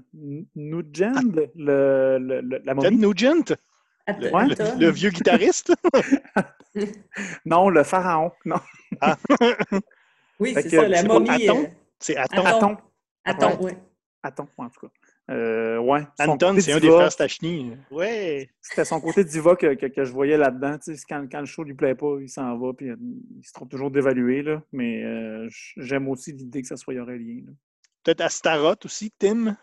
[0.55, 1.12] Nugent,
[1.57, 2.97] le, le- le- la momie.
[2.97, 3.55] Nugent,
[4.09, 4.47] le, Ouais.
[4.47, 4.78] le- Anton.
[4.78, 5.72] le vieux guitariste?
[7.47, 8.32] Non, le pharaon.
[8.45, 8.57] Non.
[10.40, 11.30] Oui, Fait c'est ça, la momie.
[11.30, 11.62] Aton?
[11.62, 11.66] euh,
[12.01, 12.45] C'est Aton?
[12.45, 12.76] Aton.
[13.24, 13.47] Aton.
[13.47, 13.72] Aton, oui.
[14.22, 14.92] Attends, en tout cas.
[15.31, 16.03] Euh, ouais.
[16.18, 17.72] Anton, c'est un des frères Stachny.
[17.91, 18.51] Ouais.
[18.61, 20.77] C'était son côté diva que, que- que je voyais là-dedans.
[20.79, 22.97] Tu sais, quand, quand le show lui plaît pas, il s'en va, puis euh,
[23.39, 24.43] il se trouve toujours d'évaluer.
[24.43, 24.62] là.
[24.72, 25.49] Mais euh,
[25.79, 27.43] j'aime aussi l'idée que ça soit Aurélien.
[28.03, 29.57] Peut-être Astaroth aussi, Tim?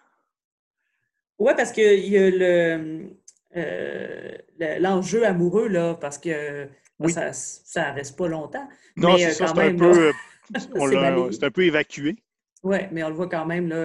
[1.37, 3.09] Oui, parce qu'il y a le,
[3.55, 6.67] euh, le- l'enjeu amoureux, là, parce que
[6.99, 7.11] Oui.
[7.11, 8.67] ça ça reste pas longtemps.
[8.95, 10.11] Non, c'est euh, ça, c'est un même, peu.
[10.75, 12.15] on un peu évacué.
[12.63, 13.75] Oui, mais on le voit quand même, là,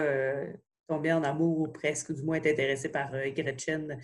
[0.86, 3.98] tomber en amour ou presque, du moins être intéressé par euh, Gretchen.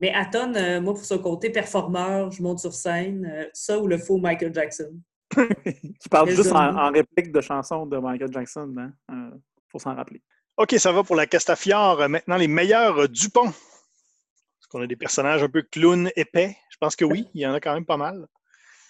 [0.00, 3.86] Mais Aton, euh, moi, pour ce côté performeur, je monte sur scène, euh, ça ou
[3.86, 5.00] le faux Michael Jackson.
[5.34, 8.74] Qui parle Les juste en, réplique de chansons de Michael Jackson.
[8.78, 8.92] Hein?
[9.10, 9.36] Euh,
[9.70, 10.22] faut s'en rappeler.
[10.56, 12.08] OK, ça va pour la Castafiore.
[12.08, 13.48] Maintenant, les meilleurs euh, Dupont.
[13.48, 16.56] Est-ce qu'on a des personnages un peu clowns épais?
[16.70, 18.26] Je pense que oui, il y en a quand même pas mal.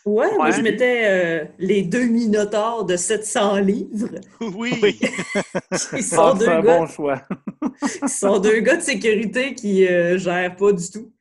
[0.05, 4.09] Ouais, moi, je mettais euh, les deux Minotaures de 700 livres.
[4.41, 4.73] Oui.
[4.83, 4.99] Oui.
[5.93, 7.23] Ils sont, Ah, deux c'est un gars, bon choix.
[8.03, 11.13] ils sont deux gars de sécurité qui ne gèrent pas du tout.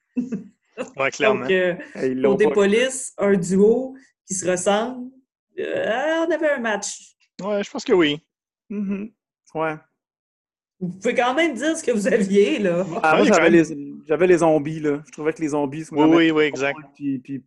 [0.95, 1.41] Ouais, clairement.
[1.41, 2.51] Donc, euh, Ils l'ont côté pas.
[2.53, 5.09] police, un duo qui se ressemble.
[5.59, 7.15] Euh, on avait un match.
[7.43, 8.19] Ouais, je pense que oui.
[8.69, 9.09] Mhm.
[9.55, 9.75] Ouais.
[10.79, 12.85] Vous pouvez quand même dire ce que vous aviez, là.
[13.01, 13.63] Ah, Ouais, il moi, y a quand j'avais les,
[14.07, 14.79] j'avais les zombies.
[14.79, 15.01] Là.
[15.07, 16.77] Je trouvais que les zombies sont Oui, oui, oui, exact.
[16.95, 17.43] Puis, puis,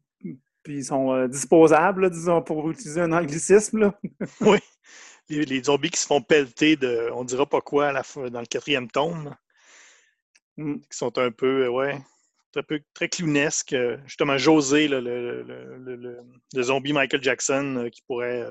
[0.62, 3.78] puis ils sont euh, disposables, là, disons, pour utiliser un anglicisme.
[3.80, 3.94] Là.
[4.40, 4.58] Oui.
[5.28, 8.28] Les, les zombies qui se font pelleter de on dira pas quoi à la fin,
[8.30, 9.34] dans le quatrième tome,
[10.56, 10.76] Mm.
[10.90, 11.98] qui sont un peu, euh, ouais,
[12.52, 13.72] très, peu, très clownesques.
[13.72, 16.20] Euh, Justement, José, là, le, le, le, le-
[16.54, 18.44] le zombie Michael Jackson, qui pourrait,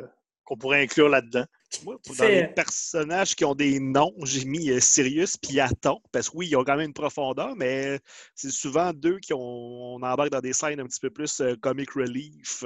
[0.49, 1.45] qu'on pourrait inclure là-dedans.
[1.83, 5.99] Moi, dans les fait- personnages qui ont des noms, j'ai mis euh, Sirius puis Aton,
[6.11, 7.99] parce que oui, ils ont quand même une profondeur, mais
[8.33, 11.55] c'est souvent deux qui ont, on embarque dans des scènes un petit peu plus euh,
[11.61, 12.65] comic relief.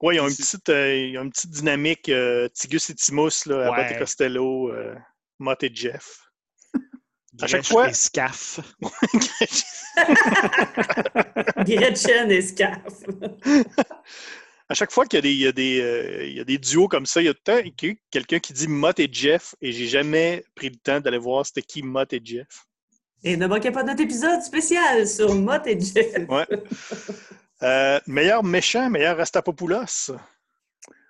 [0.00, 3.46] Oui, ils ont une petite, euh, ils ont une petite dynamique euh, Tigus et Timus,
[3.46, 3.98] là, Abbott et Ouais.
[3.98, 4.94] Costello, euh,
[5.40, 6.20] Mott et Jeff.
[7.42, 8.60] À chaque fois- et Scaf.
[11.66, 12.80] Gretchen et Scaf.
[14.68, 16.44] À chaque fois qu'il y a des, il y a des, euh, il y a
[16.44, 18.52] des duos comme ça, il y a tout le temps qu'il y a quelqu'un qui
[18.52, 22.12] dit Mott et Jeff, et j'ai jamais pris le temps d'aller voir c'était qui Mott
[22.12, 22.66] et Jeff.
[23.24, 26.14] Et ne manquez pas notre épisode spécial sur Mott et Jeff.
[26.28, 26.46] Ouais.
[27.62, 30.10] Euh, meilleur méchant, meilleur Rastapopoulos.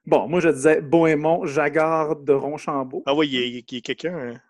[0.06, 3.02] Bon, moi, je disais Bohémond, Jagard de Ronchambeau.
[3.06, 4.16] Ah oui, il y a, il y a quelqu'un.
[4.16, 4.40] hein.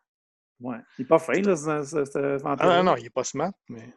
[0.60, 0.76] Ouais.
[0.98, 2.38] Il n'est pas fin, là, ce, ce-.
[2.44, 3.94] Ah non, non, il n'est pas smart, mais.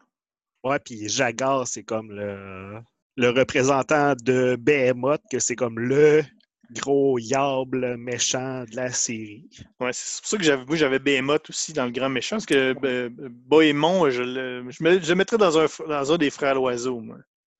[0.64, 2.80] Ouais, puis Jagar, c'est comme le,
[3.20, 6.24] le représentant de Behemoth, que c'est comme le
[6.72, 9.49] gros yable méchant de la série.
[9.80, 12.45] Ouais, c'est pour ça que j'avais, moi, j'avais Behemoth aussi dans le grand méchant, parce
[12.45, 16.30] que euh, Bohémond, je le, je, me- je le mettrais dans un, dans un des
[16.30, 17.17] frères l'oiseau, moi.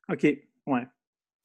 [0.10, 0.88] OK, ouais.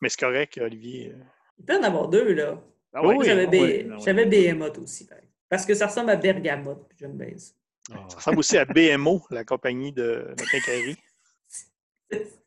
[0.00, 1.12] Mais c'est correct, Olivier.
[1.58, 2.62] Il peut en avoir deux, là.
[2.92, 5.22] Ah j'avais, ah B- ouais, ah j'avais Behemoth aussi, exemple.
[5.48, 7.52] Parce que ça ressemble à Bergamote, puis j'aime bien ça.
[7.92, 8.06] Ah.
[8.10, 10.96] Ça ressemble aussi à BMO, la compagnie de quincaillerie.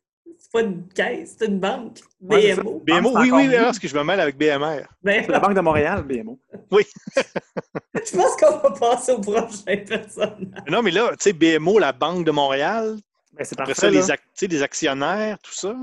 [0.50, 1.98] C'est pas une caisse, c'est une banque.
[2.22, 2.62] Ouais, c'est.
[2.62, 2.80] BMO.
[2.84, 4.82] BMO, c'est oui, oui, parce que je me mêle avec BMR.
[5.02, 6.38] Ben, C'est la Banque de Montréal, BMO.
[6.72, 10.38] je pense qu'on va passer au prochain personnage.
[10.70, 12.96] Non, mais là, tu sais, BMO, la Banque de Montréal,
[13.34, 13.92] Ben, c'est après parfait, ça, là.
[14.00, 15.74] les, ac- tu sais, les actionnaires, tout ça.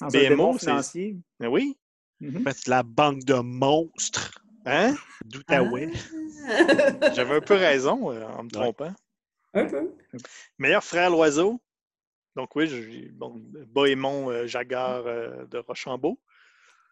[0.00, 1.16] Dans BMO, c'est-.
[1.40, 1.76] Mais oui,
[2.20, 2.44] Mhm.
[2.44, 4.30] Faites la banque de monstres
[4.64, 4.94] hein?
[5.24, 5.90] d'Outaouais.
[6.48, 7.10] Ah.
[7.14, 8.92] J'avais un peu raison euh, en me trompant.
[9.54, 9.90] Un peu.
[10.56, 11.60] Meilleur frère l'oiseau?
[12.36, 16.18] Donc oui, j'ai bon, Bohémond euh, Jaguar euh, de Rochambeau.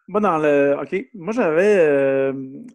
[0.07, 0.75] Moi, dans le.
[0.81, 1.09] OK.
[1.13, 2.33] Moi, j'avais euh,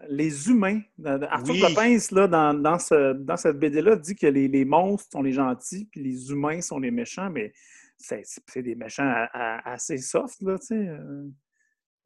[0.08, 0.80] les humains.
[0.96, 1.98] Dans- Arthur Oui.
[2.12, 5.86] Là, dans, dans, ce, dans cette BD-là, dit que les, les monstres sont les gentils,
[5.90, 7.52] puis les humains sont les méchants, mais
[7.98, 10.74] c'est c'est des méchants à- à- assez soft, là, tu sais.
[10.88, 11.24] euh.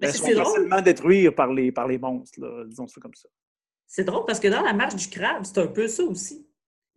[0.00, 3.14] Mais Ils c'est sont facilement détruire par les, par les monstres, là, disons ça comme
[3.14, 3.28] ça.
[3.86, 6.46] C'est drôle parce que dans la marche du crabe, c'est un peu ça aussi.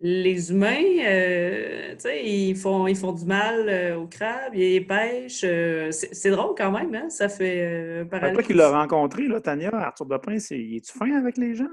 [0.06, 4.86] Les humains, euh, tu sais, ils font, ils font du mal euh, aux crabes, ils
[4.86, 5.46] pêchent.
[5.46, 7.10] euh, c'est drôle quand même, hein?
[7.10, 8.34] Ça fait euh, un Ben, parallèle.
[8.36, 11.70] toi qui l'as rencontré, là, Tania, Arthur Lepince, il est-tu fin avec les gens?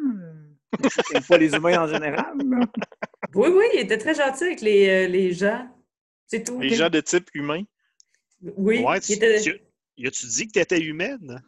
[1.12, 2.60] Il pas les humains en général, là?
[3.34, 5.68] Oui, oui, il était très gentil avec les, euh, les gens.
[6.28, 6.60] C'est tout.
[6.60, 7.62] Les gens de type humain?
[8.56, 9.40] Oui, Ouais, tu, était...
[9.40, 9.60] tu-
[9.96, 11.42] y a-tu dit que tu étais humaine?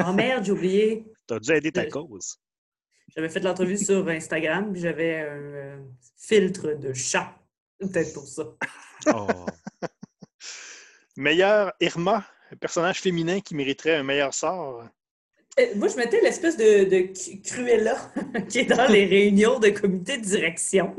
[0.00, 1.04] Oh merde, j'ai oublié.
[1.26, 2.38] T'as dû aider ta cause.
[3.18, 5.76] J'avais fait l'entrevue sur Instagram, puis j'avais un euh,
[6.16, 7.34] filtre de chat.
[7.80, 8.44] Peut-être pour ça.
[9.06, 9.26] Oh.
[11.16, 12.26] Meilleur Irma,
[12.60, 14.84] personnage féminin qui mériterait un meilleur sort.
[15.58, 17.96] Euh, moi, je mettais l'espèce de, de Cru- Cruella
[18.48, 20.94] qui est dans les réunions de comité de direction.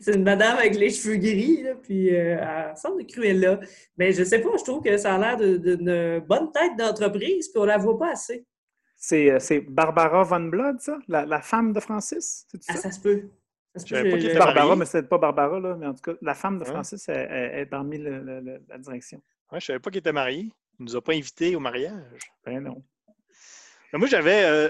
[0.00, 3.60] C'est une madame avec les cheveux gris, là, puis euh, elle ressemble de Cruella.
[3.98, 7.60] Mais je sais pas, je trouve que ça a l'air d'une bonne tête d'entreprise, puis
[7.60, 8.44] on la voit pas assez.
[9.00, 10.98] C'est euh, c'est Barbara Von Blood, ça?
[11.06, 12.46] La, la femme de Francis?
[12.50, 12.90] C'est Ah, ça?
[12.90, 13.30] se peut.
[13.74, 14.78] Ça se Je savais peut, pas je- qu'il je- était Barbara, mariée.
[14.80, 16.72] mais c'est pas Barbara, là, mais en tout cas, la femme de Hein?
[16.72, 19.22] Francis elle- elle est parmi le- le- le- la direction.
[19.52, 20.50] Ouais, je savais pas qu'il était marié.
[20.80, 22.18] Il nous a pas invités au mariage.
[22.44, 22.82] Ben non.
[23.92, 24.68] Mais moi, j'avais, euh,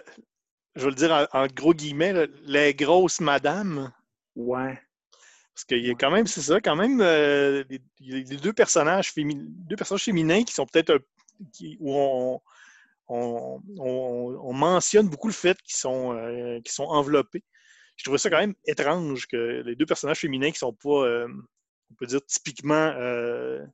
[0.76, 3.91] je vais le dire en, en gros guillemets, là, les grosses madames.
[4.37, 4.79] Ouais.
[5.55, 9.11] Parce qu'il y a quand même, c'est ça, quand même, euh, les, les deux personnages
[9.11, 12.41] féminins, deux personnages féminins qui sont peut-être un- qui- où on,
[13.09, 17.42] on, on- on mentionne beaucoup le fait qu'ils sont, euh, sont enveloppés.
[17.96, 21.26] Je trouvais ça quand même étrange que les deux personnages féminins qui sont pas, euh,
[21.90, 23.64] on peut dire typiquement euh,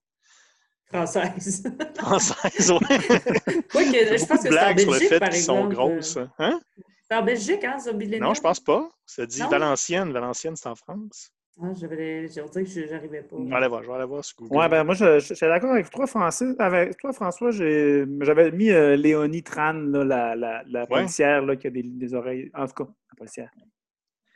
[0.87, 1.63] Française.
[1.97, 5.43] françaises, Il y a je pense que c'est en blagues sur le Belgique, fait qu'ils
[5.43, 6.19] sont grosses.
[6.39, 6.61] Hein?
[7.09, 8.89] C'est en Belgique, hein, Zombie Non, je pense pas.
[9.05, 9.49] Ça dit Non?
[9.49, 10.13] Valenciennes.
[10.13, 11.31] Valenciennes, c'est en France.
[11.63, 13.37] Ah, j'avais les- j'ai dit que je- j'arrivais pas.
[13.39, 14.57] Je vais aller voir, je vais aller voir sur Google.
[14.57, 16.55] Ouais, ben moi, je, je, je suis d'accord avec toi, Francis.
[16.59, 21.55] Avec toi, François, j'ai- j'avais mis euh, Léonie Tran, là, la, la, la policière là,
[21.55, 22.51] qui a des, des oreilles.
[22.55, 23.51] En tout cas, la policière.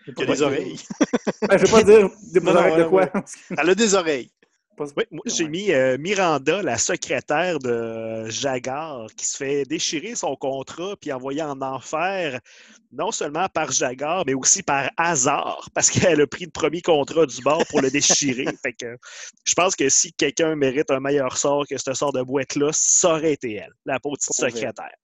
[0.07, 0.77] Je y a des oreilles.
[1.49, 3.25] Ben, je ne vais pas dire des Non, non, oreilles de ouais, quoi.
[3.59, 4.31] Elle a des oreilles.
[4.97, 5.51] Oui, moi, j'ai Ouais.
[5.51, 11.43] mis euh, Miranda, la secrétaire de Jagar, qui se fait déchirer son contrat puis envoyer
[11.43, 12.41] en enfer,
[12.93, 17.27] non seulement par Jagar, mais aussi par hasard, parce qu'elle a pris le premier contrat
[17.27, 18.45] du bord pour le déchirer.
[18.63, 18.97] fait que
[19.45, 23.11] je pense que si quelqu'un mérite un meilleur sort que ce sort de boîte-là, ça
[23.15, 24.95] aurait été elle, la petite secrétaire.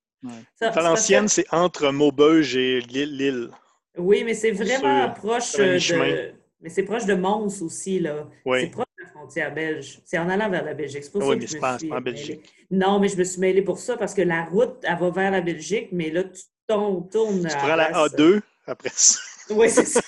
[0.60, 3.50] Valenciennes, c'est entre Maubeuge et Lille.
[3.96, 6.34] Oui, mais c'est vraiment proche euh, de.
[6.60, 8.26] Mais c'est proche de Mons aussi, là.
[8.30, 8.66] C'est Oui.
[8.70, 8.86] proche
[9.24, 10.00] frontière belge.
[10.04, 11.04] C'est en allant vers la Belgique.
[11.04, 12.00] C'est oui, mais c'est pas, en mêlée.
[12.00, 12.52] Belgique.
[12.70, 15.30] Non, mais je me suis mêlée pour ça parce que la route, elle va vers
[15.30, 17.46] la Belgique, mais là, tu tournes, tournes.
[17.48, 18.12] Tu prends la place.
[18.12, 19.18] A2 après ça.
[19.50, 20.00] Oui, c'est ça.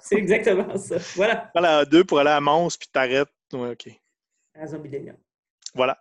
[0.00, 0.98] c'est exactement ça.
[1.16, 1.36] Voilà.
[1.36, 3.28] Tu prends la A2 pour aller à Mons, puis t'arrêtes.
[3.52, 3.88] Ouais, OK.
[4.54, 4.90] À Zombie.
[5.74, 5.98] Voilà.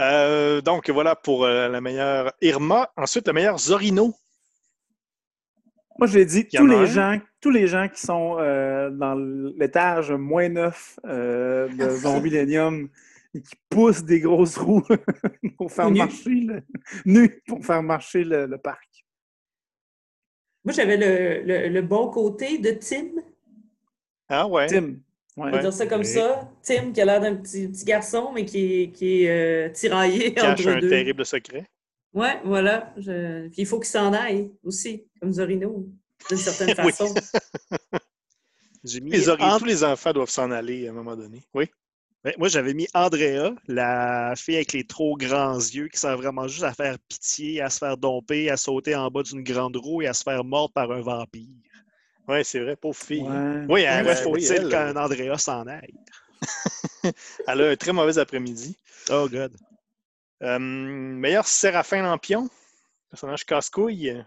[0.00, 2.92] Euh, donc, voilà pour euh, la meilleure Irma.
[2.98, 4.14] Ensuite, le meilleur Zorino.
[5.98, 6.84] Moi, j'ai dit Il y tous les, un?
[6.86, 12.88] gens, tous les gens qui sont euh, dans l'étage moins neuf euh, de Zombielenium
[13.34, 14.82] et qui poussent des grosses roues
[15.56, 15.98] pour faire Nus.
[15.98, 16.62] marcher le,
[17.04, 19.04] nus pour faire marcher le, le parc.
[20.64, 23.20] Moi, j'avais le, le- le bon côté de Tim.
[24.28, 24.66] Ah ouais.
[24.66, 24.94] Tim.
[25.36, 26.06] On va dire ça comme Oui.
[26.06, 26.48] ça.
[26.62, 30.32] Tim, qui a l'air d'un petit, petit garçon, mais qui est, qui est euh, tiraillé
[30.32, 30.88] Cache entre un deux.
[30.88, 31.66] terrible secret.
[32.14, 32.92] Ouais, voilà.
[32.96, 35.86] Je- Puis il faut qu'il s'en aille aussi, comme Zorino,
[36.28, 36.92] d'une certaine Oui.
[36.92, 37.12] façon.
[38.84, 39.24] J'ai mis Les
[39.58, 41.42] Tous les enfants doivent s'en aller à un moment donné.
[41.54, 41.66] Oui.
[42.38, 46.62] Moi, j'avais mis Andrea, la fille avec les trop grands yeux, qui sert vraiment juste
[46.64, 50.06] à faire pitié, à se faire domper, à sauter en bas d'une grande roue et
[50.06, 51.44] à se faire mordre par un vampire.
[52.26, 53.20] Oui, c'est vrai, pauvre fille.
[53.20, 53.66] Ouais.
[53.68, 55.92] Oui, elle, faut-il oui, elle, qu'un Andrea s'en aille?
[57.46, 58.74] elle a un très mauvais après-midi.
[59.10, 59.54] Oh, God.
[60.44, 62.48] Euh, meilleur Séraphin Lampion.
[63.10, 64.24] Personnage casse-couille.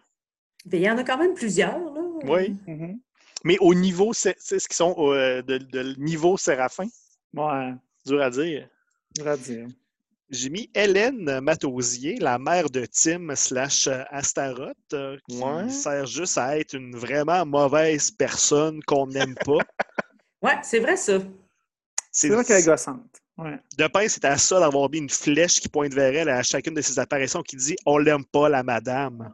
[0.65, 2.01] Ben, il y en a quand même plusieurs, là.
[2.24, 2.55] Oui.
[2.68, 2.99] Mhm.
[3.43, 6.88] Mais au niveau, c'est ce qui sont au, euh, de, de niveau Séraphin.
[7.34, 7.74] Ouais,
[8.05, 8.68] Dur à dire.
[9.15, 9.68] dur à dire.
[10.30, 14.76] J'ai mis Hélène Matosier, la mère de Tim slash euh, Astaroth,
[15.30, 15.70] qui Ouais.
[15.70, 19.59] sert juste à être une vraiment mauvaise personne qu'on n'aime pas.
[20.43, 21.18] Ouais, c'est vrai, ça.
[22.11, 23.20] C'est vrai qu'elle est gossante.
[23.38, 23.59] Ouais.
[23.77, 26.41] De Pince c'était la seule à avoir mis une flèche qui pointe vers elle à
[26.41, 29.31] chacune de ses apparitions qui dit On l'aime pas, la madame.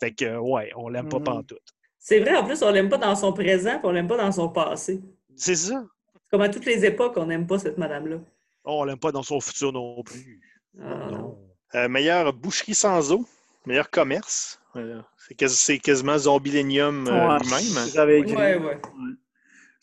[0.00, 1.24] Fait que, ouais, on l'aime pas Mhm.
[1.24, 1.74] pantoute.
[1.98, 4.30] C'est vrai, en plus, on l'aime pas dans son présent, puis on l'aime pas dans
[4.32, 5.00] son passé.
[5.36, 5.82] C'est ça.
[6.12, 8.18] C'est comme à toutes les époques, on n'aime pas cette madame-là.
[8.66, 10.40] On l'aime pas dans son futur non plus.
[10.82, 11.38] Ah, non.
[11.74, 13.24] Euh, meilleure boucherie sans eau.
[13.66, 14.60] Meilleur commerce.
[14.76, 17.88] Euh, c'est quasi- c'est quasiment Zombilenium euh, Ouais, lui-même.
[17.94, 18.36] J'avais écrit.
[18.36, 18.78] Ouais, ouais.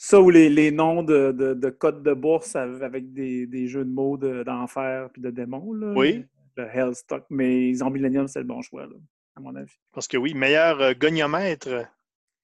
[0.04, 3.68] Ça ou les, les noms de, de, de codes de bourse av- avec des, des
[3.68, 5.74] jeux de mots de- d'enfer puis de démons.
[5.74, 5.94] Là.
[5.96, 6.26] Oui.
[6.58, 7.24] Le Hellstock.
[7.30, 8.96] Mais Zombilenium, c'est le bon choix, là,
[9.36, 9.78] à mon avis.
[9.94, 11.70] Parce que oui, meilleur euh, goniomètre.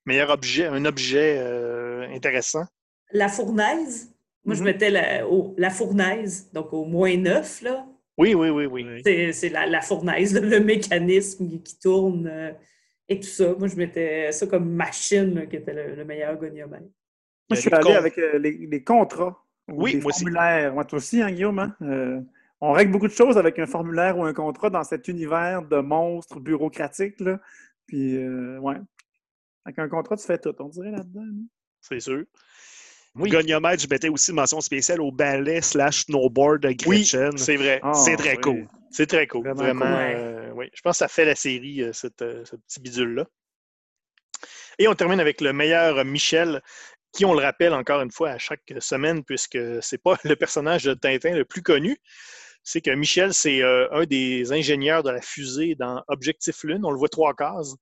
[0.05, 2.65] Meilleur objet, un objet euh, intéressant.
[3.11, 4.13] La fournaise.
[4.45, 4.65] Moi, je Mhm.
[4.65, 7.87] mettais la, au- la fournaise, donc au moins neuf, là.
[8.19, 9.01] Oui, oui, oui, oui.
[9.03, 12.51] C'est c'est la, la fournaise, là, le mécanisme qui, qui tourne euh,
[13.09, 13.55] et tout ça.
[13.57, 16.85] Moi, je mettais ça comme machine là, qui était le, le meilleur goniomètre.
[17.49, 19.41] Moi, je suis allé avec euh, les, les contrats.
[19.69, 20.21] ou Oui, les moi aussi.
[20.23, 20.73] formulaires.
[20.73, 21.59] Moi, toi aussi, hein, Guillaume?
[21.59, 21.75] hein?
[21.81, 22.19] Euh,
[22.59, 25.77] on règle beaucoup de choses avec un formulaire ou un contrat dans cet univers de
[25.77, 27.19] monstres bureaucratiques.
[27.19, 27.39] Là.
[27.85, 28.75] Puis, euh, ouais.
[29.65, 31.21] Avec un contrat, tu fais tout, on dirait là-dedans.
[31.21, 31.45] hein?
[31.81, 32.23] C'est sûr.
[33.15, 37.35] Oui, Goniomètre, je mettais aussi une mention spéciale au ballet slash snowboard de oui Gretchen.
[37.37, 37.79] c'est vrai.
[37.81, 38.41] Ah, C'est très oui.
[38.41, 38.67] cool.
[38.91, 39.43] C'est très cool.
[39.43, 39.85] Vraiment Vraiment.
[39.85, 39.95] cool.
[40.15, 40.69] Euh, oui.
[40.73, 43.25] Je pense que ça fait la série, euh, cette, euh, ce petit bidule-là.
[44.79, 46.61] Et on termine avec le meilleur Michel,
[47.13, 50.83] qui, on le rappelle encore une fois à chaque semaine, puisque c'est pas le personnage
[50.83, 51.97] de Tintin le plus connu.
[52.63, 56.83] C'est que Michel, c'est euh, un des ingénieurs de la fusée dans Objectif Lune.
[56.83, 57.75] On le voit trois cases.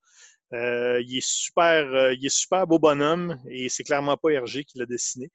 [0.52, 4.62] Euh, il, est super, euh, il est super beau bonhomme et c'est clairement pas Hergé
[4.62, 5.28] qui l'a dessiné.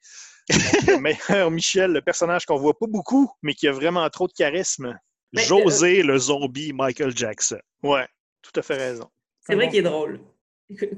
[0.49, 0.97] Donc, le
[1.29, 4.97] meilleur Michel, le personnage qu'on voit pas beaucoup, mais qui a vraiment trop de charisme.
[5.33, 7.59] Mais, José, le zombie Michael Jackson.
[7.83, 8.07] Ouais,
[8.41, 9.09] tout à fait raison.
[9.41, 10.19] C'est vrai qu'il est drôle.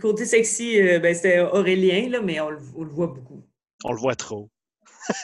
[0.01, 3.43] Côté sexy, euh, ben, c'était Aurélien, là, mais on, le- on le voit beaucoup.
[3.84, 4.49] On le voit trop.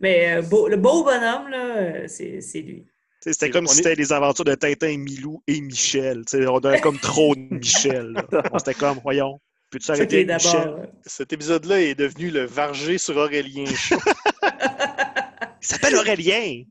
[0.00, 2.86] mais euh, beau- le beau bonhomme, là, euh, c'est c'est lui.
[3.20, 6.22] C'était comme on si est- c'était les aventures de Tintin, Milou et Michel.
[6.34, 8.12] On avait comme trop de Michel.
[8.12, 8.24] là.
[8.52, 10.24] On était comme, voyons, peux-tu arrêter.
[10.24, 10.68] Michel?
[10.68, 13.64] euh, Cet épisode-là est devenu le Vargé sur Aurélien.
[15.60, 16.62] Il s'appelle Aurélien.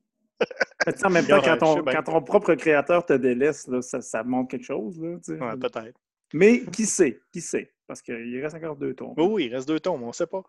[1.03, 4.65] En même temps, quand ton, quand propre créateur te délaisse, là, ça, ça montre quelque
[4.65, 4.97] chose.
[4.99, 5.99] Ouais, peut-être.
[6.33, 7.19] Mais qui sait?
[7.31, 7.73] Qui sait?
[7.87, 9.17] Parce qu'il reste encore deux tombes.
[9.17, 10.43] Oui, oui, il reste deux tomes, on ne sait pas.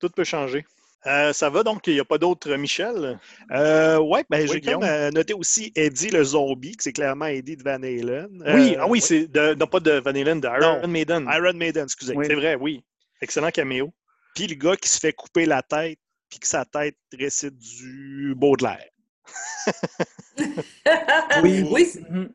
[0.00, 0.64] Tout peut changer.
[1.06, 3.18] Euh, ça va donc, il n'y a pas d'autres Michel?
[3.50, 7.26] Euh, ouais, ben, Oui, j'ai comme euh, noté aussi Eddie le zombie, que c'est clairement
[7.26, 8.42] Eddie de Van Halen.
[8.46, 10.88] oui, Euh, ah oui, c'est de, non pas de Van Halen, de Iron Non.
[10.88, 11.28] Maiden.
[11.30, 12.14] Iron Maiden, excusez.
[12.16, 12.24] Oui.
[12.26, 12.82] C'est vrai, oui.
[13.20, 13.92] Excellent caméo.
[14.34, 15.98] Puis le gars qui se fait couper la tête,
[16.30, 18.88] puis que sa tête récite du Baudelaire.
[21.42, 21.64] Oui.
[21.70, 22.32] oui, Mhm.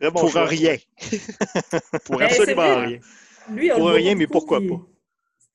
[0.00, 0.44] Très bon Pour choix.
[0.44, 0.76] rien.
[2.04, 3.00] Pour Ben, absolument rien.
[3.50, 4.80] lui, on Pour rien, mais pourquoi pas?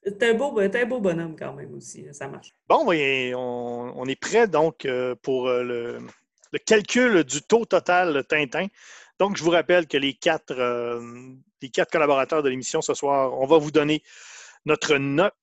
[0.05, 2.49] C'est un, beau, un beau bonhomme quand même aussi, ça marche.
[2.67, 5.99] Bon, on, on est prêt donc euh, pour euh, le,
[6.51, 8.67] le calcul du taux total Tintin.
[9.19, 10.99] Donc, je vous rappelle que les quatre, euh,
[11.61, 14.03] les quatre collaborateurs de l'émission ce soir, on va vous donner
[14.65, 15.33] notre note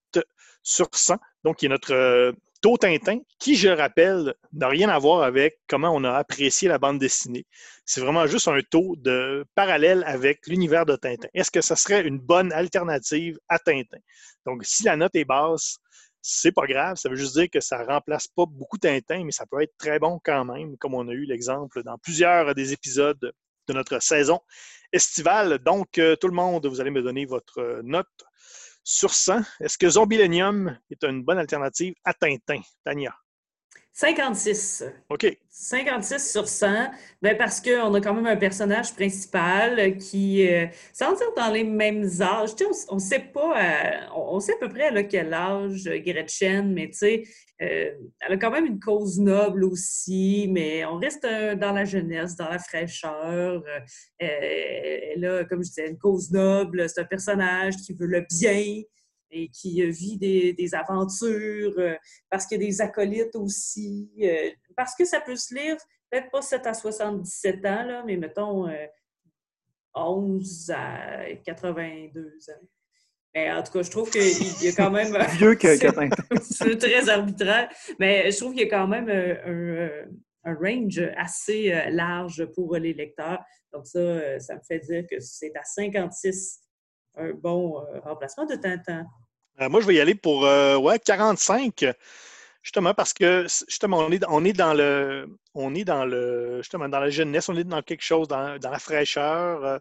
[0.63, 4.99] sur 100, donc qui est notre euh, taux Tintin, qui, je rappelle, n'a rien à
[4.99, 7.47] voir avec comment on a apprécié la bande dessinée.
[7.85, 11.29] C'est vraiment juste un taux de parallèle avec l'univers de Tintin.
[11.35, 13.99] Est-ce que ça serait une bonne alternative à Tintin?
[14.47, 15.79] Donc, si la note est basse,
[16.23, 16.97] c'est pas grave.
[16.97, 19.99] Ça veut juste dire que ça remplace pas beaucoup Tintin, mais ça peut être très
[19.99, 23.33] bon quand même, comme on a eu l'exemple dans plusieurs des épisodes
[23.69, 24.41] de notre saison
[24.93, 25.59] estivale.
[25.59, 28.07] Donc, euh, tout le monde, vous allez me donner votre note
[28.83, 29.43] sur 100.
[29.61, 33.15] Est-ce que Zombilenium est une bonne alternative à Tintin, Tania?
[33.93, 34.85] 56.
[35.11, 35.37] OK.
[35.49, 41.13] 56 sur 100, ben parce qu'on a quand même un personnage principal qui, euh, sans
[41.13, 42.51] dire dans les mêmes âges,
[42.89, 46.89] on ne sait pas, euh, on, sait à peu près à quel âge Gretchen, mais
[46.89, 47.23] tu sais,
[47.63, 47.91] euh,
[48.21, 52.49] elle a quand même une cause noble aussi, mais on reste dans la jeunesse, dans
[52.49, 53.63] la fraîcheur.
[54.19, 58.83] elle a, comme je disais, une cause noble, c'est un personnage qui veut le bien,
[59.31, 61.95] et qui euh, vit des, aventures, euh,
[62.29, 65.77] parce qu'il y a des acolytes aussi, euh, parce que ça peut se lire,
[66.11, 68.69] peut-être pas 7 à 77 ans, là, mais mettons
[69.95, 72.67] 11 à 82 ans.
[73.35, 75.17] Mais en tout cas, je trouve qu'il y a quand même.
[75.39, 75.77] Vieux que
[76.43, 77.69] C'est très arbitraire.
[77.99, 82.93] Mais je trouve qu'il y a quand même un, un, range assez large pour les
[82.93, 83.39] lecteurs.
[83.73, 86.61] Donc, ça, ça me fait dire que c'est à 56
[87.17, 89.07] un bon remplacement de Tintin.
[89.61, 91.85] Euh, moi, je vais y aller pour euh, ouais, 45.
[92.63, 95.27] Justement, parce que justement, on est, on est dans le.
[95.55, 96.59] On est dans le.
[96.59, 99.65] Justement, dans la jeunesse, on est dans quelque chose, dans, la fraîcheur.
[99.65, 99.79] Euh,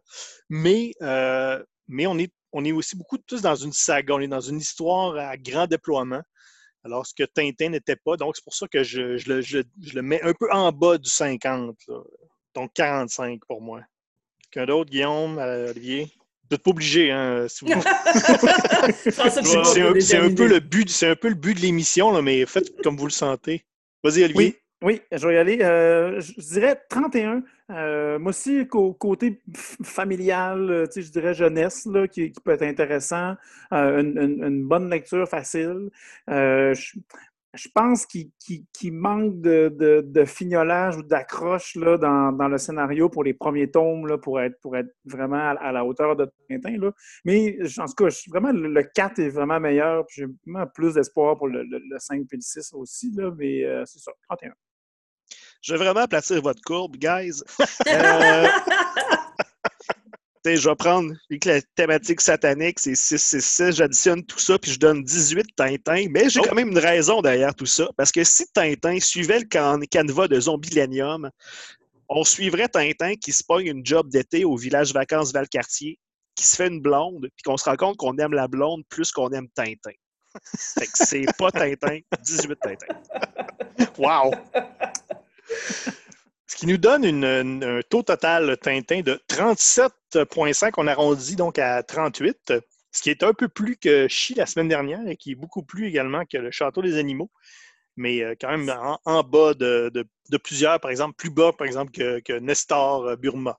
[0.50, 0.94] mais,
[1.88, 4.16] mais on est, on est aussi beaucoup tous dans une saga.
[4.16, 6.22] On est dans une histoire à grand déploiement.
[6.84, 8.16] Alors, ce que Tintin n'était pas.
[8.16, 9.18] Donc, c'est pour ça que je,
[9.94, 11.76] le, mets un peu en bas du 50.
[12.56, 13.82] Donc, 45 pour moi.
[14.50, 16.10] Quelqu'un d'autre, Guillaume, Olivier?
[16.50, 17.72] Vous n'êtes pas obligé, hein, c'est
[20.18, 23.06] un, peu le but, c'est un peu le but de l'émission, mais faites comme vous
[23.06, 23.64] le sentez.
[24.04, 24.60] Vas-y, Olivier.
[24.82, 25.60] Oui, je vais y aller.
[25.62, 27.44] Euh, je dirais 31.
[27.70, 29.42] Euh, moi aussi, côté
[29.84, 33.36] familial, euh, je dirais jeunesse, là, qui, peut être intéressant.
[33.72, 35.90] une, bonne lecture facile.
[36.28, 37.00] Je,
[37.54, 43.34] je pense qu'il manque de, de, fignolage ou d'accroche dans, dans, le scénario pour les
[43.34, 46.78] premiers tomes, là, pour, être, pour être vraiment à, la hauteur de Tintin.
[46.78, 46.92] Là.
[47.26, 50.06] Mais en tout cas, vraiment, le, 4 est vraiment meilleur.
[50.10, 53.12] J'ai vraiment plus d'espoir pour le, le, 5 et le 6 aussi.
[53.16, 54.54] Là, mais euh, c'est ça, 31.
[55.62, 57.42] Je vais vraiment aplatir votre courbe, guys.
[57.88, 58.48] Euh,
[60.46, 61.14] je vais prendre
[61.46, 66.06] la thématique satanique, c'est 6, 6, 6, j'additionne tout ça, puis je donne 18 Tintin.
[66.10, 66.46] Mais j'ai oh!
[66.48, 67.90] quand même une raison derrière tout ça.
[67.98, 71.30] Parce que si Tintin suivait le can canevas de Zombilenium,
[72.10, 76.00] on suivrait Tintin qui se pogne une job d'été au village vacances Valcartier,
[76.36, 79.12] qui se fait une blonde, puis qu'on se rend compte qu'on aime la blonde plus
[79.12, 79.92] qu'on aime Tintin.
[80.58, 82.96] Fait que c'est pas Tintin, 18 Tintin.
[83.98, 84.32] Wow!
[86.60, 90.74] Qui nous donne un taux total Tintin de 37,5.
[90.76, 92.52] On arrondit donc à 38,
[92.92, 95.64] ce qui est un peu plus que Chi la semaine dernière et qui est beaucoup
[95.64, 97.32] plus également que le Château des animaux,
[97.96, 98.70] mais euh, quand même
[99.06, 100.06] en, bas de,
[100.44, 103.58] plusieurs, par exemple, plus bas, par exemple, que, Nestor euh, Burma,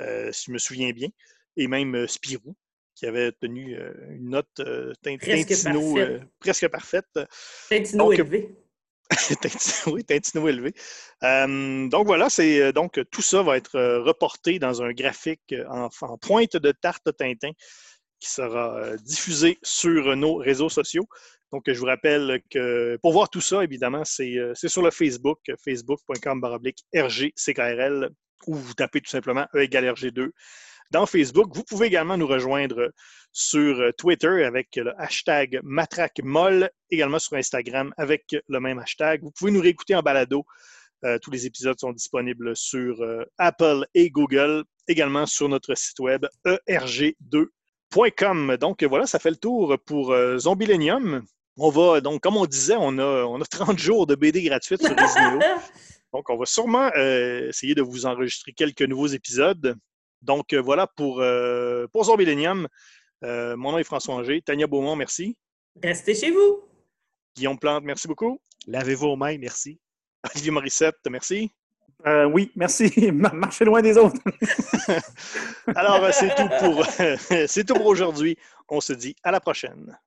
[0.00, 1.10] euh, si je me souviens bien,
[1.56, 2.56] et même Spirou
[2.96, 3.78] qui avait tenu
[4.10, 4.60] une note
[5.02, 5.96] Tintino
[6.40, 7.06] presque parfaite.
[7.68, 8.56] Tintino élevé.
[9.86, 10.74] oui, Tintino élevé.
[11.22, 15.54] Euh, donc voilà, c'est euh, donc tout ça va être euh, reporté dans un graphique
[15.68, 15.88] en,
[16.18, 17.52] pointe de tarte Tintin
[18.20, 21.08] qui sera diffusé sur nos réseaux sociaux.
[21.52, 26.44] Donc, je vous rappelle que pour voir tout ça, évidemment, c'est sur le Facebook, facebook.com
[26.94, 28.10] RGCKRL,
[28.48, 30.30] ou vous tapez tout simplement E égale RG2
[30.90, 31.54] dans Facebook.
[31.54, 32.90] Vous pouvez également nous rejoindre
[33.32, 39.22] sur euh, Twitter avec le hashtag MatraqueMolle, également sur Instagram avec le même hashtag.
[39.22, 40.44] Vous pouvez nous réécouter en balado.
[41.04, 46.00] Euh, tous les épisodes sont disponibles sur euh, Apple et Google, également sur notre site
[46.00, 46.26] web
[46.68, 48.56] erg2.com.
[48.56, 51.24] Donc voilà, ça fait le tour pour Zombilenium.
[51.60, 54.80] On va, donc, comme on disait, on a, on a 30 jours de BD gratuite
[54.80, 55.38] sur Disney.
[56.14, 59.76] Donc, on va sûrement essayer de vous enregistrer quelques nouveaux épisodes.
[60.22, 61.22] Donc, voilà pour,
[61.92, 62.68] pour Zombilenium.
[63.24, 64.40] Euh, mon nom est François Anger.
[64.42, 65.36] Tania Beaumont, merci.
[65.82, 66.62] Restez chez vous.
[67.36, 68.40] Guillaume Plante, merci beaucoup.
[68.66, 69.80] Lavez-vous aux mains, merci.
[70.24, 71.52] Olivier Morissette, merci.
[72.06, 73.10] Euh, oui, merci.
[73.12, 74.20] Marchez loin des autres.
[75.74, 76.84] Alors, c'est tout pour,
[77.46, 78.36] c'est tout pour aujourd'hui.
[78.68, 79.98] On se dit à la prochaine.